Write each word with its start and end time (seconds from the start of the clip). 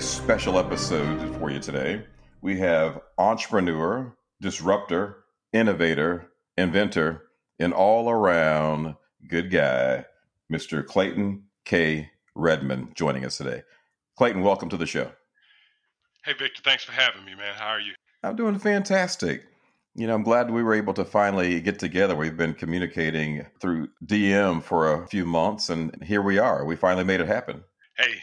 very 0.00 0.08
special 0.08 0.58
episode 0.58 1.36
for 1.36 1.50
you 1.50 1.58
today. 1.58 2.02
We 2.40 2.58
have 2.58 3.02
entrepreneur, 3.18 4.16
disruptor, 4.40 5.24
innovator, 5.52 6.30
inventor, 6.56 7.24
and 7.58 7.74
all 7.74 8.08
around 8.08 8.96
good 9.28 9.50
guy, 9.50 10.06
Mr. 10.50 10.86
Clayton 10.86 11.42
K. 11.66 12.10
Redmon, 12.34 12.94
joining 12.94 13.26
us 13.26 13.36
today. 13.36 13.62
Clayton, 14.16 14.40
welcome 14.40 14.70
to 14.70 14.78
the 14.78 14.86
show. 14.86 15.12
Hey, 16.24 16.32
Victor, 16.32 16.62
thanks 16.64 16.82
for 16.82 16.92
having 16.92 17.26
me, 17.26 17.34
man. 17.34 17.52
How 17.54 17.68
are 17.68 17.80
you? 17.80 17.92
I'm 18.22 18.36
doing 18.36 18.58
fantastic. 18.58 19.42
You 19.94 20.06
know, 20.06 20.14
I'm 20.14 20.22
glad 20.22 20.50
we 20.50 20.62
were 20.62 20.74
able 20.74 20.94
to 20.94 21.04
finally 21.04 21.60
get 21.60 21.78
together. 21.78 22.16
We've 22.16 22.38
been 22.38 22.54
communicating 22.54 23.44
through 23.60 23.88
DM 24.06 24.62
for 24.62 24.94
a 24.94 25.06
few 25.08 25.26
months, 25.26 25.68
and 25.68 26.02
here 26.02 26.22
we 26.22 26.38
are. 26.38 26.64
We 26.64 26.74
finally 26.74 27.04
made 27.04 27.20
it 27.20 27.26
happen. 27.26 27.64
Hey, 27.98 28.14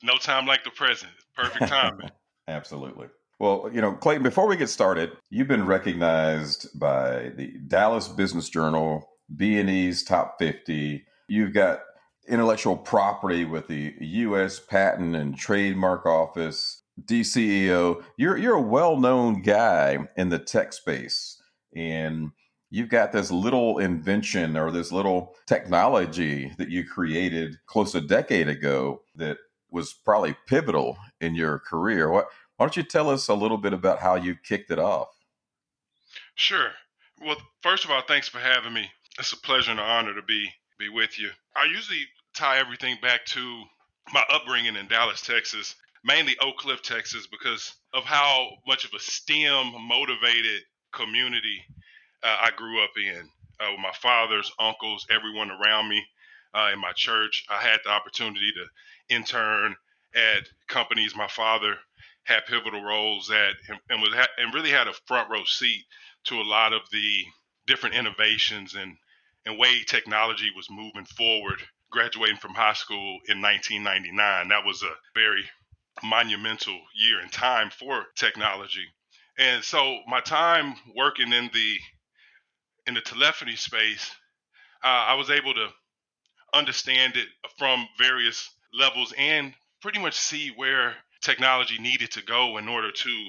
no 0.00 0.16
time 0.16 0.46
like 0.46 0.62
the 0.62 0.70
present. 0.70 1.10
Perfect 1.36 1.68
timing. 1.68 2.10
Absolutely. 2.48 3.08
Well, 3.40 3.68
you 3.72 3.80
know, 3.80 3.92
Clayton, 3.92 4.22
before 4.22 4.46
we 4.46 4.56
get 4.56 4.68
started, 4.68 5.12
you've 5.30 5.48
been 5.48 5.66
recognized 5.66 6.78
by 6.78 7.32
the 7.36 7.58
Dallas 7.66 8.08
Business 8.08 8.48
Journal, 8.48 9.08
B&E's 9.34 10.04
Top 10.04 10.36
50. 10.38 11.04
You've 11.28 11.52
got 11.52 11.80
intellectual 12.28 12.76
property 12.76 13.44
with 13.44 13.68
the 13.68 13.94
U.S. 14.00 14.60
Patent 14.60 15.16
and 15.16 15.36
Trademark 15.36 16.06
Office, 16.06 16.82
DCEO. 17.04 18.02
You're 18.16 18.36
you're 18.36 18.54
a 18.54 18.62
well-known 18.62 19.42
guy 19.42 19.98
in 20.16 20.28
the 20.28 20.38
tech 20.38 20.72
space, 20.72 21.42
and 21.74 22.30
you've 22.70 22.88
got 22.88 23.12
this 23.12 23.30
little 23.30 23.78
invention 23.78 24.56
or 24.56 24.70
this 24.70 24.92
little 24.92 25.34
technology 25.46 26.52
that 26.58 26.70
you 26.70 26.86
created 26.86 27.56
close 27.66 27.94
a 27.94 28.00
decade 28.00 28.48
ago 28.48 29.02
that 29.16 29.38
was 29.74 29.92
probably 29.92 30.36
pivotal 30.46 30.96
in 31.20 31.34
your 31.34 31.58
career. 31.58 32.08
Why 32.10 32.22
don't 32.60 32.76
you 32.76 32.84
tell 32.84 33.10
us 33.10 33.28
a 33.28 33.34
little 33.34 33.58
bit 33.58 33.72
about 33.72 33.98
how 33.98 34.14
you 34.14 34.36
kicked 34.36 34.70
it 34.70 34.78
off? 34.78 35.08
Sure. 36.36 36.70
Well, 37.20 37.36
first 37.60 37.84
of 37.84 37.90
all, 37.90 38.02
thanks 38.06 38.28
for 38.28 38.38
having 38.38 38.72
me. 38.72 38.88
It's 39.18 39.32
a 39.32 39.36
pleasure 39.36 39.72
and 39.72 39.80
an 39.80 39.86
honor 39.86 40.14
to 40.14 40.22
be 40.22 40.48
be 40.78 40.88
with 40.88 41.18
you. 41.18 41.30
I 41.56 41.64
usually 41.66 42.04
tie 42.34 42.58
everything 42.58 42.96
back 43.02 43.24
to 43.26 43.62
my 44.12 44.24
upbringing 44.28 44.76
in 44.76 44.88
Dallas, 44.88 45.20
Texas, 45.20 45.74
mainly 46.04 46.36
Oak 46.40 46.56
Cliff, 46.58 46.82
Texas, 46.82 47.26
because 47.26 47.74
of 47.92 48.04
how 48.04 48.48
much 48.66 48.84
of 48.84 48.90
a 48.94 48.98
STEM 48.98 49.72
motivated 49.88 50.62
community 50.92 51.62
uh, 52.22 52.36
I 52.42 52.50
grew 52.56 52.82
up 52.82 52.90
in. 52.96 53.28
Uh, 53.60 53.70
with 53.70 53.80
my 53.80 53.92
father's 54.02 54.50
uncles, 54.58 55.06
everyone 55.10 55.50
around 55.50 55.88
me 55.88 56.04
uh, 56.54 56.70
in 56.72 56.80
my 56.80 56.92
church. 56.94 57.46
I 57.50 57.60
had 57.62 57.80
the 57.84 57.90
opportunity 57.90 58.52
to 58.54 59.14
intern 59.14 59.76
at 60.14 60.48
companies 60.68 61.16
my 61.16 61.28
father 61.28 61.76
had 62.24 62.46
pivotal 62.46 62.82
roles 62.82 63.30
at 63.30 63.54
and, 63.68 63.78
and 63.90 64.00
was 64.02 64.12
and 64.38 64.54
really 64.54 64.70
had 64.70 64.88
a 64.88 64.94
front 65.06 65.30
row 65.30 65.44
seat 65.44 65.84
to 66.24 66.36
a 66.36 66.42
lot 66.42 66.72
of 66.72 66.82
the 66.92 67.24
different 67.66 67.94
innovations 67.96 68.74
and 68.74 68.96
and 69.46 69.58
way 69.58 69.82
technology 69.86 70.50
was 70.56 70.68
moving 70.70 71.04
forward. 71.04 71.62
Graduating 71.90 72.38
from 72.38 72.54
high 72.54 72.72
school 72.72 73.18
in 73.28 73.40
1999, 73.42 74.48
that 74.48 74.64
was 74.66 74.82
a 74.82 74.92
very 75.14 75.44
monumental 76.02 76.78
year 76.96 77.20
in 77.20 77.28
time 77.28 77.70
for 77.70 78.06
technology. 78.16 78.84
And 79.38 79.62
so 79.62 79.98
my 80.08 80.20
time 80.20 80.74
working 80.96 81.32
in 81.32 81.50
the 81.52 81.76
in 82.86 82.94
the 82.94 83.00
telephony 83.00 83.56
space, 83.56 84.10
uh, 84.82 85.06
I 85.08 85.14
was 85.14 85.30
able 85.30 85.54
to 85.54 85.68
understand 86.54 87.16
it 87.16 87.28
from 87.58 87.86
various 87.98 88.50
levels 88.72 89.12
and 89.18 89.52
pretty 89.82 90.00
much 90.00 90.14
see 90.14 90.52
where 90.56 90.94
technology 91.20 91.78
needed 91.78 92.10
to 92.12 92.22
go 92.22 92.56
in 92.58 92.68
order 92.68 92.90
to 92.90 93.28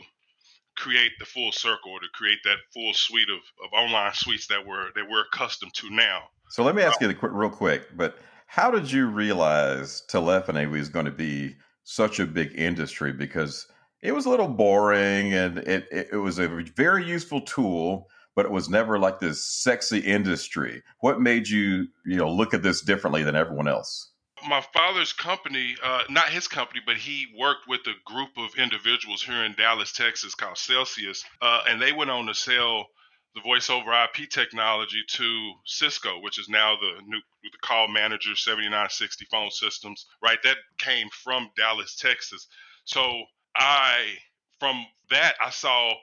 create 0.78 1.12
the 1.20 1.26
full 1.26 1.52
circle 1.52 1.92
or 1.92 2.00
to 2.00 2.08
create 2.14 2.40
that 2.44 2.58
full 2.74 2.94
suite 2.94 3.30
of, 3.30 3.40
of 3.66 3.74
online 3.74 4.14
suites 4.14 4.48
that 4.48 4.66
we're 4.66 4.92
that 4.96 5.10
we're 5.10 5.24
accustomed 5.34 5.74
to 5.74 5.90
now. 5.90 6.24
So 6.50 6.64
let 6.64 6.76
me 6.76 6.84
ask 6.84 7.00
you 7.02 7.08
um, 7.08 7.14
the 7.14 7.20
quick, 7.20 7.32
real 7.34 7.50
quick, 7.50 7.96
but 7.96 8.18
how 8.48 8.70
did 8.70 8.92
you 8.92 9.08
realize 9.08 10.02
telephony 10.08 10.66
was 10.66 10.90
going 10.90 11.06
to 11.06 11.12
be 11.12 11.56
such 11.84 12.20
a 12.20 12.26
big 12.26 12.52
industry? 12.56 13.12
Because 13.12 13.68
it 14.02 14.12
was 14.14 14.26
a 14.26 14.30
little 14.30 14.48
boring 14.48 15.34
and 15.34 15.58
it, 15.60 15.88
it, 15.92 16.10
it 16.14 16.18
was 16.18 16.40
a 16.40 16.48
very 16.48 17.06
useful 17.06 17.42
tool, 17.42 18.08
but 18.36 18.46
it 18.46 18.52
was 18.52 18.70
never 18.70 19.00
like 19.00 19.20
this 19.20 19.46
sexy 19.46 20.00
industry. 20.00 20.84
What 21.00 21.22
made 21.22 21.48
you, 21.48 21.88
you 22.06 22.18
know, 22.18 22.32
look 22.32 22.54
at 22.54 22.64
this 22.64 22.82
differently 22.82 23.24
than 23.24 23.36
everyone 23.36 23.68
else? 23.68 24.12
my 24.48 24.62
father's 24.74 25.14
company, 25.14 25.76
uh, 25.84 26.04
not 26.10 26.30
his 26.30 26.48
company, 26.48 26.82
but 26.86 26.98
he 26.98 27.28
worked 27.38 27.68
with 27.68 27.82
a 27.88 27.94
group 28.06 28.30
of 28.38 28.56
individuals 28.58 29.24
here 29.24 29.44
in 29.44 29.54
Dallas, 29.54 29.92
Texas, 29.92 30.36
called 30.36 30.58
Selsius, 30.58 31.24
uh, 31.42 31.62
and 31.68 31.82
they 31.82 31.92
went 31.92 32.12
on 32.12 32.28
to 32.28 32.34
sell 32.34 32.88
the 33.34 33.42
voice 33.42 33.70
over 33.70 33.92
IP 33.92 34.30
technology 34.30 35.02
to 35.08 35.54
Cisco, 35.66 36.22
which 36.22 36.40
is 36.40 36.48
now 36.48 36.76
the 36.76 37.02
new 37.06 37.20
the 37.44 37.58
call 37.62 37.88
manager 37.88 38.36
7960 38.36 39.26
phone 39.26 39.52
systems. 39.52 40.06
Right, 40.22 40.42
that 40.44 40.58
came 40.78 41.10
from 41.10 41.50
Dallas, 41.58 41.96
Texas. 41.96 42.48
So 42.86 43.24
I, 43.56 44.16
from 44.60 44.86
that, 45.10 45.36
I 45.44 45.50
saw 45.50 45.94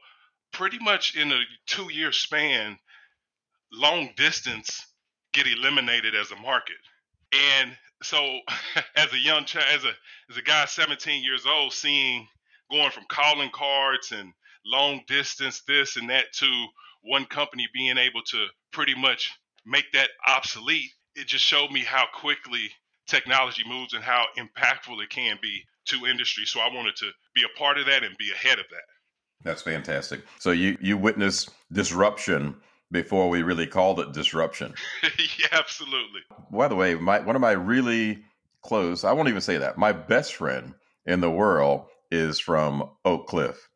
pretty 0.52 0.78
much 0.78 1.16
in 1.16 1.32
a 1.32 1.40
two 1.66 1.92
year 1.92 2.12
span, 2.12 2.78
long 3.72 4.10
distance 4.16 4.86
get 5.32 5.46
eliminated 5.46 6.14
as 6.14 6.30
a 6.30 6.36
market. 6.36 6.76
And 7.32 7.72
so 8.02 8.38
as 8.96 9.12
a 9.12 9.18
young 9.18 9.44
child, 9.44 9.66
as 9.72 9.84
a 9.84 9.92
as 10.30 10.36
a 10.36 10.42
guy 10.42 10.64
17 10.66 11.22
years 11.24 11.46
old, 11.46 11.72
seeing 11.72 12.26
going 12.70 12.90
from 12.90 13.04
calling 13.08 13.50
cards 13.52 14.12
and 14.12 14.32
long 14.64 15.02
distance 15.08 15.62
this 15.66 15.96
and 15.96 16.10
that 16.10 16.32
to 16.34 16.66
one 17.02 17.24
company 17.26 17.66
being 17.74 17.98
able 17.98 18.22
to 18.22 18.46
pretty 18.72 18.94
much 18.94 19.30
make 19.66 19.90
that 19.92 20.10
obsolete, 20.26 20.90
it 21.16 21.26
just 21.26 21.44
showed 21.44 21.70
me 21.70 21.80
how 21.80 22.04
quickly 22.14 22.70
technology 23.06 23.62
moves 23.68 23.92
and 23.94 24.04
how 24.04 24.24
impactful 24.38 25.02
it 25.02 25.10
can 25.10 25.38
be 25.42 25.62
to 25.86 26.06
industry. 26.06 26.44
So 26.46 26.60
I 26.60 26.72
wanted 26.72 26.96
to 26.96 27.10
be 27.34 27.42
a 27.42 27.58
part 27.58 27.78
of 27.78 27.86
that 27.86 28.04
and 28.04 28.16
be 28.18 28.30
ahead 28.30 28.58
of 28.58 28.66
that. 28.70 29.01
That's 29.42 29.62
fantastic. 29.62 30.22
So 30.38 30.50
you 30.50 30.76
you 30.80 30.96
witnessed 30.96 31.50
disruption 31.72 32.56
before 32.90 33.28
we 33.28 33.42
really 33.42 33.66
called 33.66 33.98
it 34.00 34.12
disruption. 34.12 34.74
yeah, 35.02 35.48
absolutely. 35.52 36.20
By 36.50 36.68
the 36.68 36.76
way, 36.76 36.94
my 36.94 37.20
one 37.20 37.36
of 37.36 37.42
my 37.42 37.52
really 37.52 38.22
close, 38.62 39.04
I 39.04 39.12
won't 39.12 39.28
even 39.28 39.40
say 39.40 39.58
that. 39.58 39.78
My 39.78 39.92
best 39.92 40.34
friend 40.34 40.74
in 41.06 41.20
the 41.20 41.30
world 41.30 41.86
is 42.10 42.38
from 42.38 42.88
Oak 43.04 43.26
Cliff. 43.26 43.68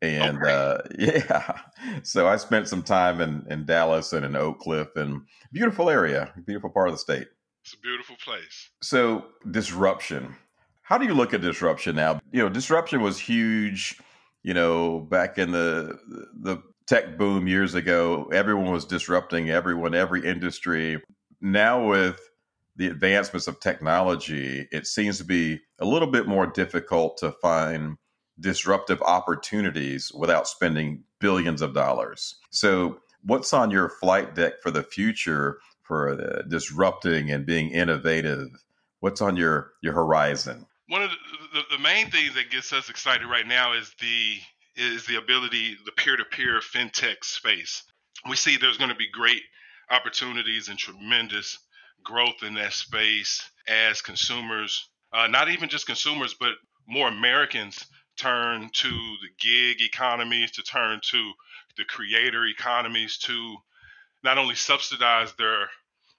And 0.00 0.38
okay. 0.38 0.52
uh, 0.52 0.78
yeah, 0.98 1.58
so 2.02 2.26
I 2.26 2.36
spent 2.36 2.68
some 2.68 2.82
time 2.82 3.20
in, 3.20 3.46
in 3.48 3.64
Dallas 3.64 4.12
and 4.12 4.26
in 4.26 4.34
Oak 4.34 4.58
Cliff 4.58 4.88
and 4.96 5.22
beautiful 5.52 5.88
area, 5.88 6.32
beautiful 6.44 6.70
part 6.70 6.88
of 6.88 6.94
the 6.94 6.98
state. 6.98 7.28
It's 7.64 7.74
a 7.74 7.78
beautiful 7.78 8.16
place. 8.16 8.70
So 8.82 9.26
disruption. 9.48 10.34
How 10.82 10.98
do 10.98 11.06
you 11.06 11.14
look 11.14 11.32
at 11.32 11.40
disruption 11.40 11.94
now? 11.94 12.20
You 12.32 12.42
know, 12.42 12.48
disruption 12.48 13.00
was 13.00 13.20
huge, 13.20 14.00
you 14.42 14.54
know, 14.54 15.00
back 15.00 15.38
in 15.38 15.52
the 15.52 15.98
the 16.34 16.62
tech 16.86 17.16
boom 17.16 17.46
years 17.46 17.74
ago, 17.74 18.28
everyone 18.32 18.72
was 18.72 18.84
disrupting 18.84 19.50
everyone, 19.50 19.94
every 19.94 20.26
industry. 20.26 21.02
Now, 21.40 21.86
with 21.86 22.20
the 22.76 22.88
advancements 22.88 23.46
of 23.46 23.60
technology, 23.60 24.66
it 24.72 24.86
seems 24.86 25.18
to 25.18 25.24
be 25.24 25.60
a 25.78 25.84
little 25.84 26.10
bit 26.10 26.26
more 26.26 26.46
difficult 26.46 27.18
to 27.18 27.32
find 27.32 27.96
disruptive 28.40 29.00
opportunities 29.02 30.10
without 30.14 30.48
spending 30.48 31.04
billions 31.20 31.62
of 31.62 31.74
dollars. 31.74 32.36
So, 32.50 32.98
what's 33.22 33.52
on 33.52 33.70
your 33.70 33.88
flight 33.88 34.34
deck 34.34 34.54
for 34.62 34.70
the 34.70 34.82
future 34.82 35.58
for 35.82 36.16
the 36.16 36.44
disrupting 36.48 37.30
and 37.30 37.46
being 37.46 37.70
innovative? 37.70 38.48
What's 39.00 39.20
on 39.20 39.36
your 39.36 39.72
your 39.82 39.92
horizon? 39.92 40.66
One 40.88 41.02
of 41.02 41.10
the, 41.52 41.62
the, 41.76 41.82
main 41.82 42.10
thing 42.10 42.30
that 42.34 42.50
gets 42.50 42.72
us 42.72 42.88
excited 42.88 43.26
right 43.26 43.46
now 43.46 43.74
is 43.74 43.92
the 44.00 44.38
is 44.74 45.04
the 45.06 45.16
ability, 45.16 45.76
the 45.84 45.92
peer 45.92 46.16
to 46.16 46.24
peer 46.24 46.60
fintech 46.60 47.22
space. 47.24 47.82
We 48.28 48.36
see 48.36 48.56
there's 48.56 48.78
going 48.78 48.90
to 48.90 48.96
be 48.96 49.10
great 49.10 49.42
opportunities 49.90 50.68
and 50.68 50.78
tremendous 50.78 51.58
growth 52.02 52.42
in 52.42 52.54
that 52.54 52.72
space 52.72 53.42
as 53.68 54.00
consumers, 54.00 54.88
uh, 55.12 55.26
not 55.26 55.50
even 55.50 55.68
just 55.68 55.86
consumers, 55.86 56.34
but 56.40 56.54
more 56.88 57.08
Americans 57.08 57.84
turn 58.18 58.70
to 58.72 58.88
the 58.88 59.28
gig 59.38 59.82
economies, 59.82 60.52
to 60.52 60.62
turn 60.62 61.00
to 61.10 61.32
the 61.76 61.84
creator 61.84 62.46
economies 62.46 63.18
to 63.18 63.56
not 64.24 64.38
only 64.38 64.54
subsidize 64.54 65.32
their 65.34 65.68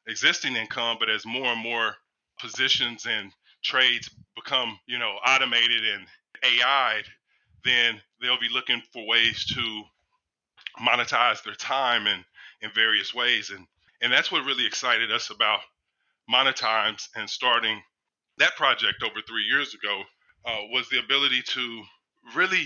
existing 0.08 0.56
income, 0.56 0.98
but 1.00 1.10
as 1.10 1.26
more 1.26 1.48
and 1.48 1.62
more 1.62 1.96
positions 2.40 3.08
and 3.10 3.32
trades 3.64 4.10
become, 4.36 4.78
you 4.88 5.00
know, 5.00 5.16
automated 5.26 5.82
and 5.86 6.06
AI'd, 6.44 7.06
then 7.64 8.00
they'll 8.22 8.40
be 8.40 8.50
looking 8.52 8.82
for 8.92 9.06
ways 9.08 9.46
to 9.46 9.84
monetize 10.82 11.44
their 11.44 11.56
time 11.56 12.08
in, 12.08 12.24
in 12.62 12.72
various 12.74 13.14
ways. 13.14 13.52
And, 13.52 13.66
and 14.02 14.12
that's 14.12 14.32
what 14.32 14.46
really 14.46 14.66
excited 14.66 15.12
us 15.12 15.30
about 15.30 15.60
Monetimze 16.32 17.10
and 17.16 17.30
starting 17.30 17.82
that 18.38 18.56
project 18.56 19.04
over 19.04 19.22
three 19.28 19.44
years 19.44 19.74
ago 19.74 20.02
uh, 20.46 20.60
was 20.72 20.90
the 20.90 21.00
ability 21.00 21.42
to 21.42 21.84
really 22.36 22.66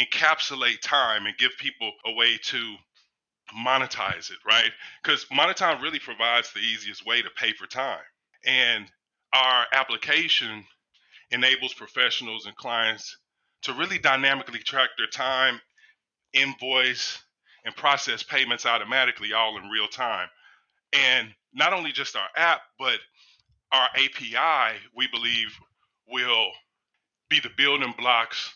encapsulate 0.00 0.80
time 0.80 1.26
and 1.26 1.36
give 1.38 1.52
people 1.58 1.92
a 2.06 2.12
way 2.14 2.38
to 2.44 2.76
monetize 3.56 4.30
it, 4.30 4.38
right? 4.46 4.70
Because 5.02 5.24
Monetimze 5.26 5.82
really 5.82 5.98
provides 5.98 6.52
the 6.52 6.60
easiest 6.60 7.06
way 7.06 7.22
to 7.22 7.30
pay 7.36 7.52
for 7.52 7.66
time. 7.66 7.98
And 8.46 8.86
our 9.32 9.66
application 9.72 10.64
enables 11.30 11.74
professionals 11.74 12.46
and 12.46 12.56
clients 12.56 13.16
to 13.62 13.74
really 13.74 13.98
dynamically 13.98 14.60
track 14.60 14.90
their 14.96 15.08
time, 15.08 15.60
invoice, 16.32 17.18
and 17.64 17.74
process 17.76 18.22
payments 18.22 18.66
automatically 18.66 19.32
all 19.32 19.58
in 19.58 19.68
real 19.68 19.88
time. 19.88 20.28
And 20.92 21.28
not 21.52 21.72
only 21.72 21.92
just 21.92 22.16
our 22.16 22.28
app, 22.36 22.60
but 22.78 22.98
our 23.72 23.88
API, 23.94 24.78
we 24.96 25.08
believe, 25.08 25.48
will 26.08 26.50
be 27.28 27.40
the 27.40 27.50
building 27.56 27.94
blocks 27.98 28.54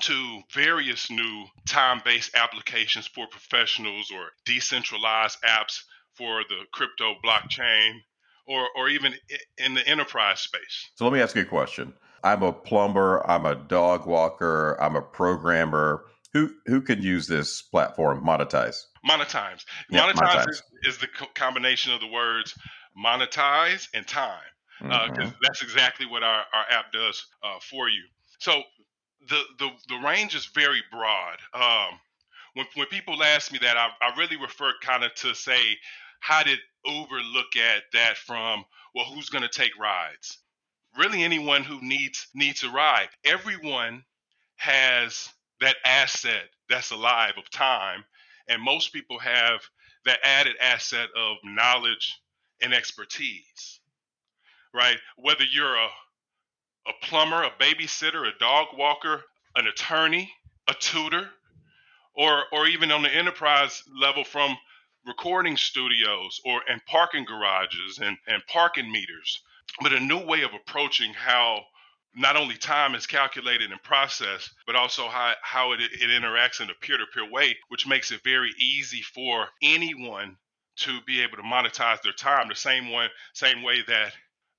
to 0.00 0.40
various 0.54 1.10
new 1.10 1.44
time 1.66 2.00
based 2.04 2.34
applications 2.34 3.06
for 3.06 3.26
professionals 3.26 4.10
or 4.14 4.28
decentralized 4.46 5.38
apps 5.42 5.82
for 6.14 6.42
the 6.48 6.64
crypto 6.72 7.14
blockchain 7.24 7.92
or, 8.48 8.66
or 8.76 8.88
even 8.88 9.14
in 9.58 9.74
the 9.74 9.86
enterprise 9.86 10.40
space. 10.40 10.90
So 10.96 11.04
let 11.04 11.12
me 11.12 11.20
ask 11.20 11.36
you 11.36 11.42
a 11.42 11.44
question. 11.44 11.92
I'm 12.24 12.42
a 12.42 12.52
plumber, 12.52 13.24
I'm 13.30 13.46
a 13.46 13.54
dog 13.54 14.06
walker, 14.06 14.76
I'm 14.80 14.96
a 14.96 15.02
programmer. 15.02 16.04
Who 16.32 16.50
who 16.66 16.82
can 16.82 17.00
use 17.00 17.26
this 17.26 17.62
platform? 17.62 18.24
Monetize. 18.24 18.76
Monetize. 19.08 19.64
Yeah, 19.88 20.02
monetize, 20.12 20.14
monetize. 20.14 20.48
Is, 20.48 20.62
is, 20.82 20.98
the 20.98 21.06
co- 21.06 21.28
combination 21.34 21.92
of 21.92 22.00
the 22.00 22.08
words 22.08 22.54
monetize 23.02 23.88
and 23.94 24.06
time, 24.06 24.32
uh, 24.82 24.84
mm-hmm. 24.84 25.22
uh, 25.22 25.30
that's 25.42 25.62
exactly 25.62 26.06
what 26.06 26.22
our, 26.22 26.44
our 26.52 26.64
app 26.70 26.92
does 26.92 27.24
uh, 27.42 27.58
for 27.70 27.88
you. 27.88 28.02
So 28.38 28.62
the 29.28 29.40
the 29.58 29.70
the 29.88 29.96
range 30.06 30.34
is 30.34 30.46
very 30.46 30.82
broad. 30.90 31.38
Um, 31.54 31.98
when 32.54 32.66
when 32.74 32.86
people 32.88 33.22
ask 33.22 33.52
me 33.52 33.58
that, 33.62 33.76
I, 33.76 33.88
I 34.02 34.16
really 34.18 34.36
refer 34.36 34.72
kind 34.82 35.04
of 35.04 35.14
to 35.14 35.34
say, 35.34 35.60
how 36.20 36.42
did 36.42 36.58
Uber 36.84 37.20
look 37.34 37.56
at 37.56 37.84
that 37.92 38.16
from 38.16 38.64
well, 38.94 39.04
who's 39.06 39.28
going 39.28 39.42
to 39.42 39.48
take 39.48 39.78
rides? 39.78 40.38
Really, 40.96 41.22
anyone 41.22 41.62
who 41.64 41.80
needs 41.82 42.28
needs 42.34 42.62
a 42.64 42.70
ride. 42.70 43.08
Everyone 43.24 44.04
has 44.56 45.28
that 45.60 45.76
asset 45.84 46.44
that's 46.68 46.90
alive 46.90 47.34
of 47.36 47.50
time, 47.50 48.04
and 48.48 48.62
most 48.62 48.92
people 48.92 49.18
have 49.18 49.60
that 50.04 50.20
added 50.24 50.56
asset 50.60 51.08
of 51.16 51.36
knowledge 51.44 52.18
and 52.60 52.74
expertise. 52.74 53.80
Right? 54.74 54.98
Whether 55.16 55.44
you're 55.44 55.76
a 55.76 55.88
a 56.88 57.06
plumber, 57.06 57.42
a 57.42 57.50
babysitter, 57.62 58.26
a 58.26 58.38
dog 58.38 58.68
walker, 58.76 59.22
an 59.56 59.66
attorney, 59.66 60.32
a 60.68 60.74
tutor, 60.74 61.28
or 62.14 62.44
or 62.52 62.66
even 62.66 62.90
on 62.90 63.02
the 63.02 63.14
enterprise 63.14 63.82
level 64.00 64.24
from 64.24 64.56
recording 65.08 65.56
studios 65.56 66.40
or 66.44 66.60
and 66.68 66.84
parking 66.84 67.24
garages 67.24 67.98
and, 67.98 68.18
and 68.26 68.46
parking 68.46 68.92
meters. 68.92 69.40
But 69.82 69.94
a 69.94 70.00
new 70.00 70.24
way 70.24 70.42
of 70.42 70.50
approaching 70.54 71.14
how 71.14 71.62
not 72.14 72.36
only 72.36 72.56
time 72.56 72.94
is 72.94 73.06
calculated 73.06 73.70
and 73.72 73.82
processed, 73.82 74.50
but 74.66 74.76
also 74.76 75.08
how, 75.08 75.34
how 75.42 75.72
it, 75.72 75.80
it 75.80 76.10
interacts 76.10 76.60
in 76.60 76.70
a 76.70 76.74
peer 76.74 76.98
to 76.98 77.06
peer 77.12 77.30
way, 77.30 77.56
which 77.68 77.86
makes 77.86 78.12
it 78.12 78.20
very 78.22 78.50
easy 78.58 79.02
for 79.02 79.48
anyone 79.62 80.36
to 80.76 81.00
be 81.06 81.22
able 81.22 81.36
to 81.36 81.42
monetize 81.42 82.02
their 82.02 82.12
time 82.12 82.48
the 82.48 82.54
same 82.54 82.90
one 82.90 83.08
same 83.34 83.62
way 83.62 83.82
that 83.88 84.12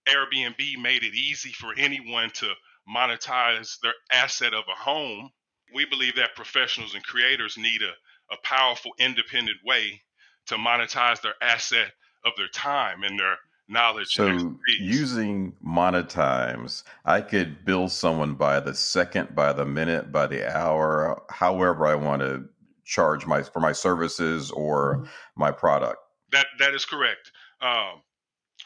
Airbnb 0.07 0.81
made 0.81 1.03
it 1.03 1.13
easy 1.13 1.51
for 1.51 1.73
anyone 1.77 2.29
to 2.31 2.51
monetize 2.93 3.79
their 3.81 3.93
asset 4.11 4.53
of 4.53 4.63
a 4.67 4.83
home. 4.83 5.29
We 5.73 5.85
believe 5.85 6.15
that 6.15 6.35
professionals 6.35 6.95
and 6.95 7.03
creators 7.03 7.57
need 7.57 7.81
a, 7.83 8.33
a 8.33 8.37
powerful, 8.43 8.91
independent 8.99 9.59
way 9.63 10.01
to 10.47 10.55
monetize 10.55 11.21
their 11.21 11.35
asset 11.41 11.91
of 12.25 12.33
their 12.37 12.47
time 12.47 13.03
and 13.03 13.19
their 13.19 13.35
knowledge. 13.67 14.15
So, 14.15 14.57
using 14.79 15.53
Monetimze, 15.65 16.83
I 17.05 17.21
could 17.21 17.63
bill 17.65 17.87
someone 17.87 18.33
by 18.33 18.59
the 18.59 18.73
second, 18.73 19.35
by 19.35 19.53
the 19.53 19.65
minute, 19.65 20.11
by 20.11 20.27
the 20.27 20.51
hour, 20.51 21.21
however 21.29 21.87
I 21.87 21.95
want 21.95 22.21
to 22.21 22.45
charge 22.85 23.25
my 23.25 23.43
for 23.43 23.59
my 23.59 23.71
services 23.71 24.51
or 24.51 24.95
mm-hmm. 24.95 25.05
my 25.35 25.51
product. 25.51 25.99
That 26.31 26.47
that 26.59 26.73
is 26.73 26.85
correct. 26.85 27.31
Um, 27.61 28.01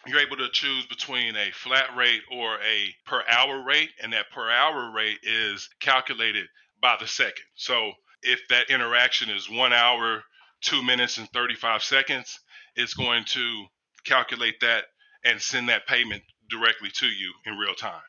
you're 0.08 0.20
able 0.20 0.38
to 0.38 0.50
choose 0.50 0.86
between 0.86 1.36
a 1.36 1.52
flat 1.52 1.96
rate 1.96 2.22
or 2.32 2.56
a 2.56 2.96
per 3.06 3.24
hour 3.30 3.64
rate, 3.64 3.90
and 4.02 4.14
that 4.14 4.32
per 4.32 4.50
hour 4.50 4.92
rate 4.92 5.20
is 5.24 5.70
calculated 5.80 6.48
by 6.82 6.98
the 7.00 7.08
second. 7.08 7.46
So 7.56 7.92
if 8.22 8.40
that 8.50 8.70
interaction 8.70 9.30
is 9.30 9.50
one 9.50 9.74
hour, 9.74 10.24
two 10.64 10.84
minutes, 10.84 11.18
and 11.18 11.30
35 11.34 11.84
seconds, 11.84 12.40
it's 12.76 12.94
going 12.94 13.24
to 13.26 13.66
calculate 14.06 14.60
that 14.62 14.86
and 15.26 15.42
send 15.42 15.70
that 15.70 15.88
payment 15.88 16.24
directly 16.50 16.90
to 16.94 17.06
you 17.06 17.32
in 17.46 17.58
real 17.58 17.76
time. 17.76 18.02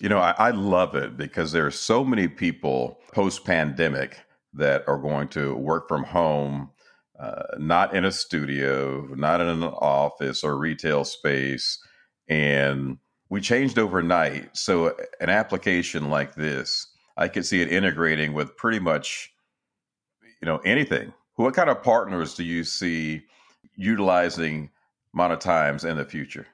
You 0.00 0.08
know, 0.08 0.18
I, 0.18 0.34
I 0.38 0.50
love 0.50 0.94
it 0.94 1.16
because 1.16 1.52
there 1.52 1.66
are 1.66 1.72
so 1.72 2.04
many 2.04 2.28
people 2.28 2.98
post 3.12 3.44
pandemic 3.44 4.20
that 4.54 4.84
are 4.86 4.98
going 4.98 5.28
to 5.28 5.54
work 5.54 5.88
from 5.88 6.04
home 6.04 6.70
uh, 7.18 7.42
not 7.58 7.94
in 7.94 8.04
a 8.04 8.12
studio, 8.12 9.08
not 9.16 9.40
in 9.40 9.48
an 9.48 9.64
office 9.64 10.44
or 10.44 10.56
retail 10.56 11.04
space. 11.04 11.78
And 12.28 12.98
we 13.28 13.40
changed 13.40 13.78
overnight. 13.78 14.56
So, 14.56 14.94
an 15.20 15.28
application 15.28 16.10
like 16.10 16.36
this, 16.36 16.86
I 17.16 17.26
could 17.26 17.44
see 17.44 17.60
it 17.60 17.72
integrating 17.72 18.34
with 18.34 18.56
pretty 18.56 18.78
much, 18.78 19.32
you 20.40 20.46
know, 20.46 20.58
anything. 20.58 21.12
What 21.38 21.54
kind 21.54 21.70
of 21.70 21.84
partners 21.84 22.34
do 22.34 22.42
you 22.42 22.64
see 22.64 23.22
utilizing 23.76 24.70
Monetimze 25.16 25.88
in 25.88 25.96
the 25.96 26.04
future? 26.04 26.48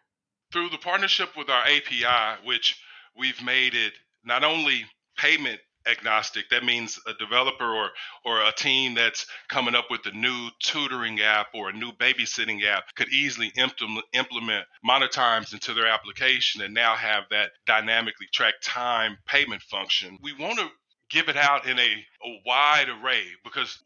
Through 0.52 0.68
the 0.68 0.76
partnership 0.76 1.30
with 1.38 1.48
our 1.48 1.62
API, 1.62 2.46
which 2.46 2.78
we've 3.16 3.42
made 3.42 3.72
it 3.74 3.94
not 4.24 4.44
only 4.44 4.84
payment 5.16 5.58
agnostic. 5.86 6.50
That 6.50 6.64
means 6.64 7.00
a 7.06 7.14
developer 7.14 7.64
or 7.64 7.92
or 8.26 8.42
a 8.42 8.52
team 8.52 8.92
that's 8.92 9.24
coming 9.48 9.74
up 9.74 9.86
with 9.90 10.04
a 10.04 10.10
new 10.10 10.50
tutoring 10.62 11.18
app 11.22 11.46
or 11.54 11.70
a 11.70 11.72
new 11.72 11.92
babysitting 11.92 12.62
app 12.66 12.94
could 12.94 13.08
easily 13.08 13.52
implement 13.56 14.04
implement 14.12 14.66
Monetimze 14.86 15.54
into 15.54 15.72
their 15.72 15.86
application 15.86 16.60
and 16.60 16.74
now 16.74 16.94
have 16.94 17.24
that 17.30 17.52
dynamically 17.66 18.26
track 18.34 18.54
time 18.62 19.16
payment 19.26 19.62
function. 19.62 20.18
We 20.20 20.34
want 20.34 20.58
to 20.58 20.68
give 21.08 21.30
it 21.30 21.38
out 21.38 21.66
in 21.66 21.78
a, 21.78 21.82
a 21.82 22.42
wide 22.44 22.88
array 22.90 23.24
because 23.44 23.82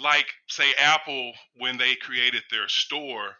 like 0.00 0.26
say 0.48 0.72
Apple 0.78 1.32
when 1.56 1.78
they 1.78 1.94
created 1.96 2.42
their 2.50 2.68
store 2.68 3.36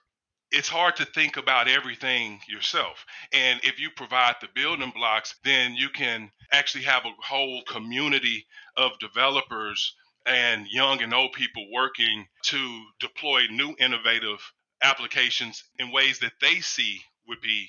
it's 0.52 0.68
hard 0.68 0.97
to 0.97 1.06
think 1.06 1.38
about 1.38 1.66
everything 1.66 2.38
yourself. 2.47 3.04
And 3.32 3.59
if 3.64 3.80
you 3.80 3.90
provide 3.90 4.37
the 4.40 4.49
building 4.54 4.92
blocks, 4.94 5.35
then 5.44 5.75
you 5.75 5.88
can 5.88 6.30
actually 6.52 6.85
have 6.85 7.04
a 7.06 7.12
whole 7.26 7.62
community 7.62 8.47
of 8.76 8.92
developers 9.00 9.94
and 10.26 10.66
young 10.68 11.02
and 11.02 11.14
old 11.14 11.32
people 11.32 11.66
working 11.73 12.26
to 12.44 12.85
deploy 13.00 13.42
new 13.50 13.75
innovative 13.78 14.38
applications 14.82 15.64
in 15.78 15.90
ways 15.90 16.18
that 16.21 16.32
they 16.40 16.61
see 16.61 17.00
would 17.26 17.40
be 17.40 17.68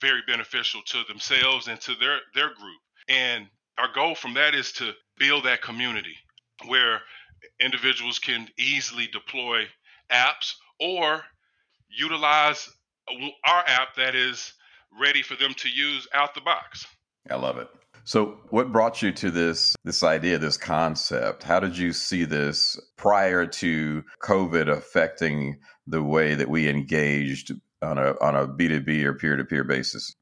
very 0.00 0.20
beneficial 0.26 0.82
to 0.86 1.02
themselves 1.08 1.68
and 1.68 1.80
to 1.80 1.94
their 1.94 2.18
their 2.34 2.48
group. 2.48 2.80
And 3.08 3.46
our 3.78 3.92
goal 3.92 4.14
from 4.14 4.34
that 4.34 4.54
is 4.54 4.72
to 4.72 4.92
build 5.18 5.44
that 5.44 5.62
community 5.62 6.16
where 6.66 7.00
individuals 7.60 8.18
can 8.18 8.48
easily 8.58 9.06
deploy 9.06 9.64
apps 10.10 10.54
or 10.80 11.22
utilize 11.88 12.68
our 13.44 13.64
app 13.66 13.94
that 13.96 14.14
is 14.14 14.52
ready 15.00 15.22
for 15.22 15.36
them 15.36 15.54
to 15.54 15.68
use 15.68 16.06
out 16.14 16.34
the 16.34 16.40
box. 16.40 16.86
I 17.30 17.36
love 17.36 17.58
it. 17.58 17.68
So, 18.04 18.40
what 18.50 18.72
brought 18.72 19.00
you 19.00 19.12
to 19.12 19.30
this 19.30 19.76
this 19.84 20.02
idea, 20.02 20.38
this 20.38 20.56
concept? 20.56 21.44
How 21.44 21.60
did 21.60 21.78
you 21.78 21.92
see 21.92 22.24
this 22.24 22.80
prior 22.96 23.46
to 23.46 24.02
COVID 24.24 24.68
affecting 24.68 25.58
the 25.86 26.02
way 26.02 26.34
that 26.34 26.48
we 26.48 26.68
engaged 26.68 27.52
on 27.80 27.98
a 27.98 28.14
on 28.20 28.34
a 28.34 28.48
B 28.48 28.66
two 28.66 28.80
B 28.80 29.04
or 29.04 29.14
peer 29.14 29.36
to 29.36 29.44
peer 29.44 29.62
basis? 29.62 30.14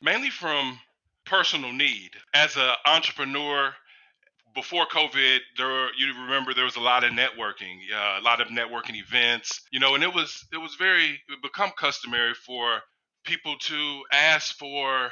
Mainly 0.00 0.30
from 0.30 0.78
personal 1.26 1.72
need. 1.72 2.10
As 2.32 2.56
an 2.56 2.72
entrepreneur, 2.86 3.72
before 4.54 4.86
COVID, 4.86 5.38
there 5.56 5.94
you 5.96 6.14
remember 6.22 6.54
there 6.54 6.64
was 6.64 6.76
a 6.76 6.80
lot 6.80 7.04
of 7.04 7.12
networking, 7.12 7.78
uh, 7.94 8.20
a 8.20 8.22
lot 8.22 8.40
of 8.40 8.48
networking 8.48 8.96
events, 8.96 9.62
you 9.70 9.80
know, 9.80 9.94
and 9.94 10.02
it 10.04 10.14
was 10.14 10.46
it 10.52 10.58
was 10.58 10.74
very 10.76 11.20
it 11.28 11.42
become 11.42 11.70
customary 11.78 12.34
for 12.34 12.80
people 13.24 13.56
to 13.58 14.02
ask 14.12 14.56
for 14.56 15.10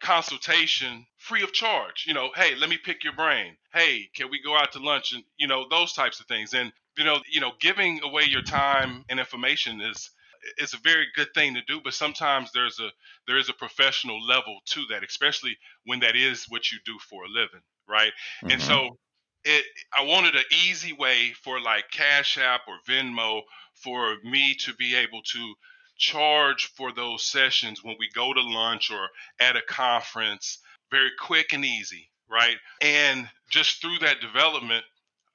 consultation 0.00 1.06
free 1.18 1.42
of 1.42 1.52
charge. 1.52 2.04
You 2.06 2.14
know, 2.14 2.30
hey, 2.34 2.54
let 2.56 2.70
me 2.70 2.78
pick 2.78 3.04
your 3.04 3.12
brain. 3.14 3.56
Hey, 3.72 4.08
can 4.14 4.30
we 4.30 4.42
go 4.42 4.56
out 4.56 4.72
to 4.72 4.78
lunch 4.78 5.12
and 5.12 5.22
you 5.38 5.46
know 5.46 5.66
those 5.70 5.92
types 5.92 6.20
of 6.20 6.26
things. 6.26 6.54
And 6.54 6.72
you 6.96 7.04
know, 7.04 7.20
you 7.30 7.40
know, 7.40 7.52
giving 7.60 8.00
away 8.02 8.24
your 8.24 8.42
time 8.42 9.04
and 9.08 9.20
information 9.20 9.80
is 9.80 10.10
it's 10.56 10.74
a 10.74 10.78
very 10.78 11.06
good 11.14 11.28
thing 11.34 11.54
to 11.54 11.62
do, 11.62 11.80
but 11.82 11.94
sometimes 11.94 12.50
there's 12.52 12.80
a 12.80 12.88
there 13.26 13.38
is 13.38 13.48
a 13.48 13.54
professional 13.54 14.24
level 14.24 14.58
to 14.66 14.84
that, 14.90 15.04
especially 15.04 15.56
when 15.84 16.00
that 16.00 16.16
is 16.16 16.46
what 16.48 16.70
you 16.72 16.78
do 16.84 16.98
for 16.98 17.24
a 17.24 17.28
living, 17.28 17.60
right? 17.90 18.12
Mm-hmm. 18.42 18.52
And 18.52 18.62
so 18.62 18.98
it 19.44 19.64
I 19.96 20.04
wanted 20.04 20.36
an 20.36 20.44
easy 20.66 20.92
way 20.92 21.32
for 21.42 21.60
like 21.60 21.90
Cash 21.90 22.38
App 22.38 22.62
or 22.68 22.74
Venmo 22.88 23.42
for 23.74 24.16
me 24.24 24.54
to 24.60 24.74
be 24.74 24.94
able 24.94 25.22
to 25.22 25.54
charge 25.96 26.72
for 26.76 26.92
those 26.92 27.24
sessions 27.24 27.84
when 27.84 27.96
we 27.98 28.08
go 28.14 28.32
to 28.32 28.40
lunch 28.40 28.90
or 28.90 29.08
at 29.40 29.56
a 29.56 29.62
conference, 29.62 30.58
very 30.90 31.10
quick 31.18 31.52
and 31.52 31.64
easy, 31.64 32.10
right? 32.28 32.56
And 32.80 33.28
just 33.50 33.80
through 33.80 33.98
that 34.00 34.20
development, 34.20 34.84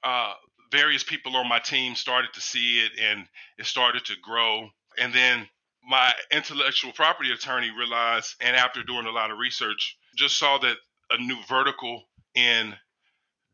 uh, 0.02 0.34
various 0.72 1.04
people 1.04 1.36
on 1.36 1.48
my 1.48 1.60
team 1.60 1.94
started 1.94 2.32
to 2.34 2.40
see 2.40 2.80
it 2.80 2.92
and 3.00 3.26
it 3.58 3.66
started 3.66 4.04
to 4.06 4.14
grow. 4.22 4.68
And 4.98 5.12
then 5.14 5.48
my 5.88 6.12
intellectual 6.32 6.92
property 6.92 7.30
attorney 7.30 7.70
realized, 7.70 8.34
and 8.40 8.56
after 8.56 8.82
doing 8.82 9.06
a 9.06 9.10
lot 9.10 9.30
of 9.30 9.38
research, 9.38 9.96
just 10.16 10.36
saw 10.38 10.58
that 10.58 10.76
a 11.10 11.18
new 11.18 11.36
vertical 11.48 12.02
in 12.36 12.74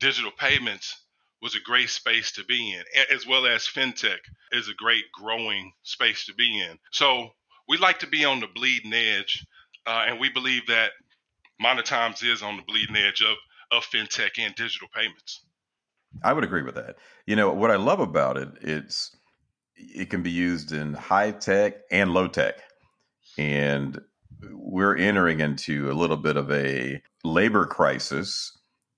digital 0.01 0.33
payments 0.33 0.95
was 1.41 1.55
a 1.57 1.61
great 1.61 1.89
space 1.89 2.33
to 2.33 2.45
be 2.45 2.73
in, 2.73 2.83
as 3.15 3.27
well 3.27 3.47
as 3.47 3.67
fintech 3.67 4.19
is 4.53 4.69
a 4.69 4.75
great 4.75 5.05
growing 5.13 5.73
space 5.83 6.27
to 6.27 6.35
be 6.35 6.61
in. 6.61 6.79
So 6.93 7.31
we 7.69 7.79
like 7.79 8.01
to 8.01 8.07
be 8.07 8.25
on 8.25 8.41
the 8.41 8.47
bleeding 8.47 8.93
edge, 8.93 9.45
uh, 9.87 10.05
and 10.09 10.21
we 10.21 10.29
believe 10.29 10.67
that 10.67 10.91
Monetimze 11.61 12.25
is 12.25 12.43
on 12.43 12.57
the 12.57 12.63
bleeding 12.63 12.97
edge 12.97 13.23
of, 13.23 13.37
of 13.71 13.85
fintech 13.85 14.39
and 14.39 14.55
digital 14.55 14.89
payments. 14.95 15.45
I 16.23 16.33
would 16.33 16.45
agree 16.45 16.63
with 16.63 16.75
that. 16.75 16.97
You 17.27 17.37
know, 17.37 17.53
what 17.53 17.71
I 17.71 17.77
love 17.77 18.01
about 18.01 18.37
it, 18.37 18.49
it's 18.61 19.17
it 19.77 20.11
can 20.11 20.23
be 20.23 20.31
used 20.31 20.73
in 20.73 20.95
high 20.95 21.31
tech 21.31 21.75
and 21.91 22.13
low 22.13 22.29
tech. 22.29 22.55
And 23.39 24.01
we're 24.51 24.97
entering 24.97 25.41
into 25.41 25.91
a 25.91 25.95
little 25.95 26.17
bit 26.17 26.37
of 26.37 26.51
a 26.51 27.01
labor 27.25 27.67
crisis. 27.67 28.57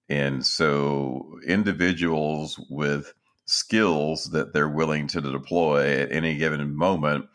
And 0.08 0.44
so 0.44 1.38
individuals 1.46 2.60
with 2.68 3.14
skills 3.46 4.30
that 4.30 4.52
they're 4.52 4.68
willing 4.68 5.06
to 5.08 5.20
deploy 5.20 6.00
at 6.00 6.12
any 6.12 6.36
given 6.36 6.76
moment, 6.76 7.26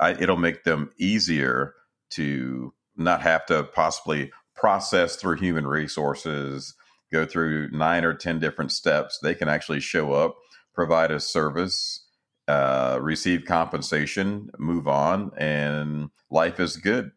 I, 0.00 0.12
it'll 0.12 0.36
make 0.36 0.64
them 0.64 0.90
easier 0.98 1.74
to 2.10 2.72
not 2.96 3.22
have 3.22 3.46
to 3.46 3.64
possibly 3.64 4.30
process 4.54 5.16
through 5.16 5.36
human 5.36 5.66
resources 5.66 6.74
go 7.12 7.24
through 7.24 7.70
nine 7.70 8.04
or 8.04 8.14
10 8.14 8.40
different 8.40 8.72
steps. 8.72 9.18
They 9.22 9.34
can 9.34 9.48
actually 9.48 9.80
show 9.80 10.12
up, 10.12 10.36
provide 10.74 11.10
a 11.10 11.20
service, 11.20 12.04
uh, 12.48 12.98
receive 13.00 13.44
compensation, 13.44 14.50
move 14.58 14.88
on, 14.88 15.30
and 15.36 16.10
life 16.30 16.60
is 16.60 16.76
good. 16.76 17.12